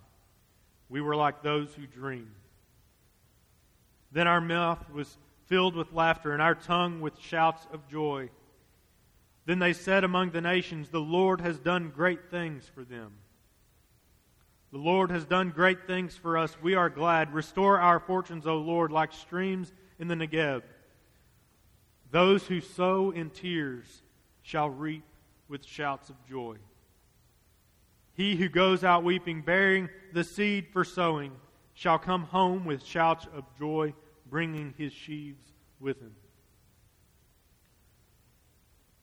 we 0.91 1.01
were 1.01 1.17
like 1.17 1.43
those 1.43 1.73
who 1.73 1.87
dream. 1.87 2.31
Then 4.13 4.27
our 4.27 4.43
mouth 4.43 4.79
was 4.93 5.17
filled 5.51 5.75
with 5.75 5.93
laughter, 5.93 6.33
and 6.33 6.41
our 6.41 6.55
tongue 6.55 7.01
with 7.01 7.19
shouts 7.19 7.67
of 7.73 7.87
joy. 7.89 8.31
Then 9.47 9.59
they 9.59 9.73
said 9.73 10.05
among 10.05 10.31
the 10.31 10.41
nations, 10.41 10.89
The 10.89 11.01
Lord 11.01 11.41
has 11.41 11.59
done 11.59 11.93
great 11.95 12.31
things 12.31 12.71
for 12.73 12.85
them. 12.85 13.13
The 14.71 14.79
Lord 14.79 15.11
has 15.11 15.25
done 15.25 15.51
great 15.51 15.89
things 15.89 16.17
for 16.17 16.39
us. 16.39 16.57
We 16.63 16.77
are 16.77 16.89
glad. 16.89 17.35
Restore 17.35 17.81
our 17.81 17.99
fortunes, 17.99 18.47
O 18.47 18.59
Lord, 18.59 18.93
like 18.93 19.13
streams 19.13 19.73
in 19.99 20.07
the 20.07 20.15
Negeb. 20.15 20.63
Those 22.13 22.47
who 22.47 22.61
sow 22.61 23.11
in 23.11 23.31
tears 23.31 24.03
shall 24.43 24.71
reap 24.71 25.03
with 25.49 25.67
shouts 25.67 26.11
of 26.11 26.17
joy. 26.29 26.59
He 28.15 28.37
who 28.37 28.49
goes 28.49 28.85
out 28.85 29.03
weeping, 29.03 29.43
bearing 29.43 29.89
the 30.13 30.23
seed 30.23 30.69
for 30.73 30.85
sowing, 30.85 31.33
shall 31.75 31.99
come 31.99 32.23
home 32.23 32.65
with 32.65 32.85
shouts 32.85 33.27
of 33.35 33.45
joy 33.59 33.95
bringing 34.31 34.75
his 34.79 34.93
sheaves 34.93 35.45
with 35.81 36.01
him. 36.01 36.15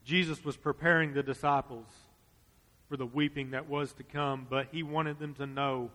Jesus 0.04 0.44
was 0.46 0.56
preparing 0.56 1.14
the 1.14 1.24
disciples 1.24 1.88
for 2.88 2.96
the 2.96 3.06
weeping 3.06 3.52
that 3.52 3.68
was 3.68 3.92
to 3.94 4.04
come, 4.04 4.48
but 4.50 4.68
he 4.72 4.82
wanted 4.82 5.20
them 5.20 5.34
to 5.36 5.46
know 5.46 5.92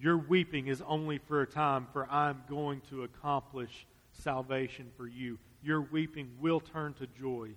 your 0.00 0.16
weeping 0.16 0.68
is 0.68 0.82
only 0.86 1.18
for 1.18 1.42
a 1.42 1.46
time, 1.46 1.88
for 1.92 2.08
I'm 2.10 2.42
going 2.48 2.80
to 2.88 3.02
accomplish 3.02 3.86
salvation 4.12 4.90
for 4.96 5.06
you. 5.06 5.38
Your 5.62 5.80
weeping 5.80 6.30
will 6.40 6.60
turn 6.60 6.94
to 6.94 7.06
joy. 7.06 7.50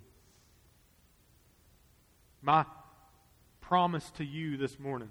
My 2.41 2.65
promise 3.61 4.09
to 4.17 4.25
you 4.25 4.57
this 4.57 4.79
morning 4.79 5.09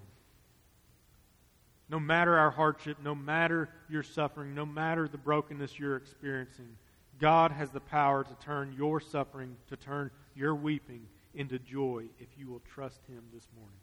no 1.91 1.99
matter 1.99 2.39
our 2.39 2.53
hardship, 2.53 2.99
no 3.03 3.17
matter 3.17 3.69
your 3.89 4.05
suffering, 4.05 4.55
no 4.55 4.65
matter 4.65 5.09
the 5.09 5.19
brokenness 5.19 5.77
you're 5.77 5.97
experiencing, 5.97 6.77
God 7.19 7.51
has 7.51 7.71
the 7.71 7.81
power 7.81 8.23
to 8.23 8.35
turn 8.37 8.75
your 8.79 9.01
suffering, 9.01 9.57
to 9.69 9.77
turn 9.77 10.13
your 10.37 10.55
weeping 10.55 11.07
into 11.35 11.59
joy 11.59 12.05
if 12.21 12.29
you 12.39 12.47
will 12.47 12.63
trust 12.73 13.01
Him 13.09 13.25
this 13.35 13.47
morning. 13.57 13.77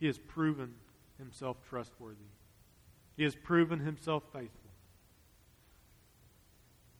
He 0.00 0.06
has 0.06 0.18
proven 0.18 0.74
Himself 1.18 1.58
trustworthy, 1.68 2.16
He 3.16 3.24
has 3.24 3.36
proven 3.36 3.80
Himself 3.80 4.22
faithful. 4.32 4.70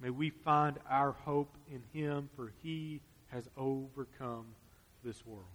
May 0.00 0.10
we 0.10 0.30
find 0.30 0.78
our 0.88 1.12
hope 1.12 1.56
in 1.72 1.82
Him, 1.98 2.28
for 2.36 2.52
He 2.62 3.00
has 3.28 3.48
overcome 3.56 4.46
this 5.02 5.24
world. 5.26 5.46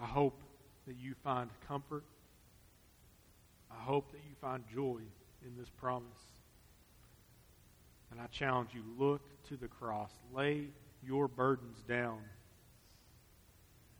I 0.00 0.06
hope 0.06 0.40
that 0.86 0.96
you 0.96 1.14
find 1.22 1.50
comfort. 1.66 2.04
I 3.70 3.82
hope 3.82 4.10
that 4.12 4.18
you 4.28 4.34
find 4.40 4.64
joy 4.72 5.00
in 5.44 5.56
this 5.58 5.70
promise. 5.70 6.40
And 8.10 8.20
I 8.20 8.26
challenge 8.26 8.70
you 8.74 8.82
look 8.98 9.22
to 9.48 9.56
the 9.56 9.68
cross, 9.68 10.10
lay 10.32 10.68
your 11.02 11.28
burdens 11.28 11.82
down, 11.88 12.20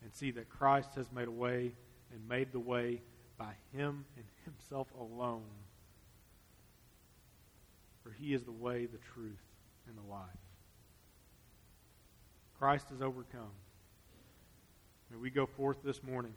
and 0.02 0.12
see 0.14 0.30
that 0.32 0.48
Christ 0.48 0.94
has 0.96 1.10
made 1.12 1.28
a 1.28 1.32
way 1.32 1.72
and 2.12 2.28
made 2.28 2.52
the 2.52 2.60
way 2.60 3.00
by 3.38 3.52
Him 3.72 4.04
and 4.16 4.24
Himself 4.44 4.88
alone. 4.98 5.42
For 8.02 8.10
He 8.10 8.34
is 8.34 8.44
the 8.44 8.52
way, 8.52 8.86
the 8.86 8.98
truth, 9.14 9.42
and 9.88 9.96
the 9.96 10.12
life. 10.12 10.28
Christ 12.58 12.90
has 12.90 13.02
overcome. 13.02 13.50
May 15.14 15.20
we 15.20 15.30
go 15.30 15.46
forth 15.46 15.76
this 15.84 16.02
morning 16.02 16.34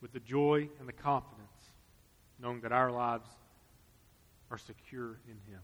with 0.00 0.12
the 0.12 0.18
joy 0.18 0.68
and 0.80 0.88
the 0.88 0.92
confidence, 0.92 1.46
knowing 2.40 2.60
that 2.62 2.72
our 2.72 2.90
lives 2.90 3.28
are 4.50 4.58
secure 4.58 5.20
in 5.28 5.52
Him. 5.52 5.60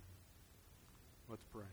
Let's 1.29 1.43
pray. 1.53 1.65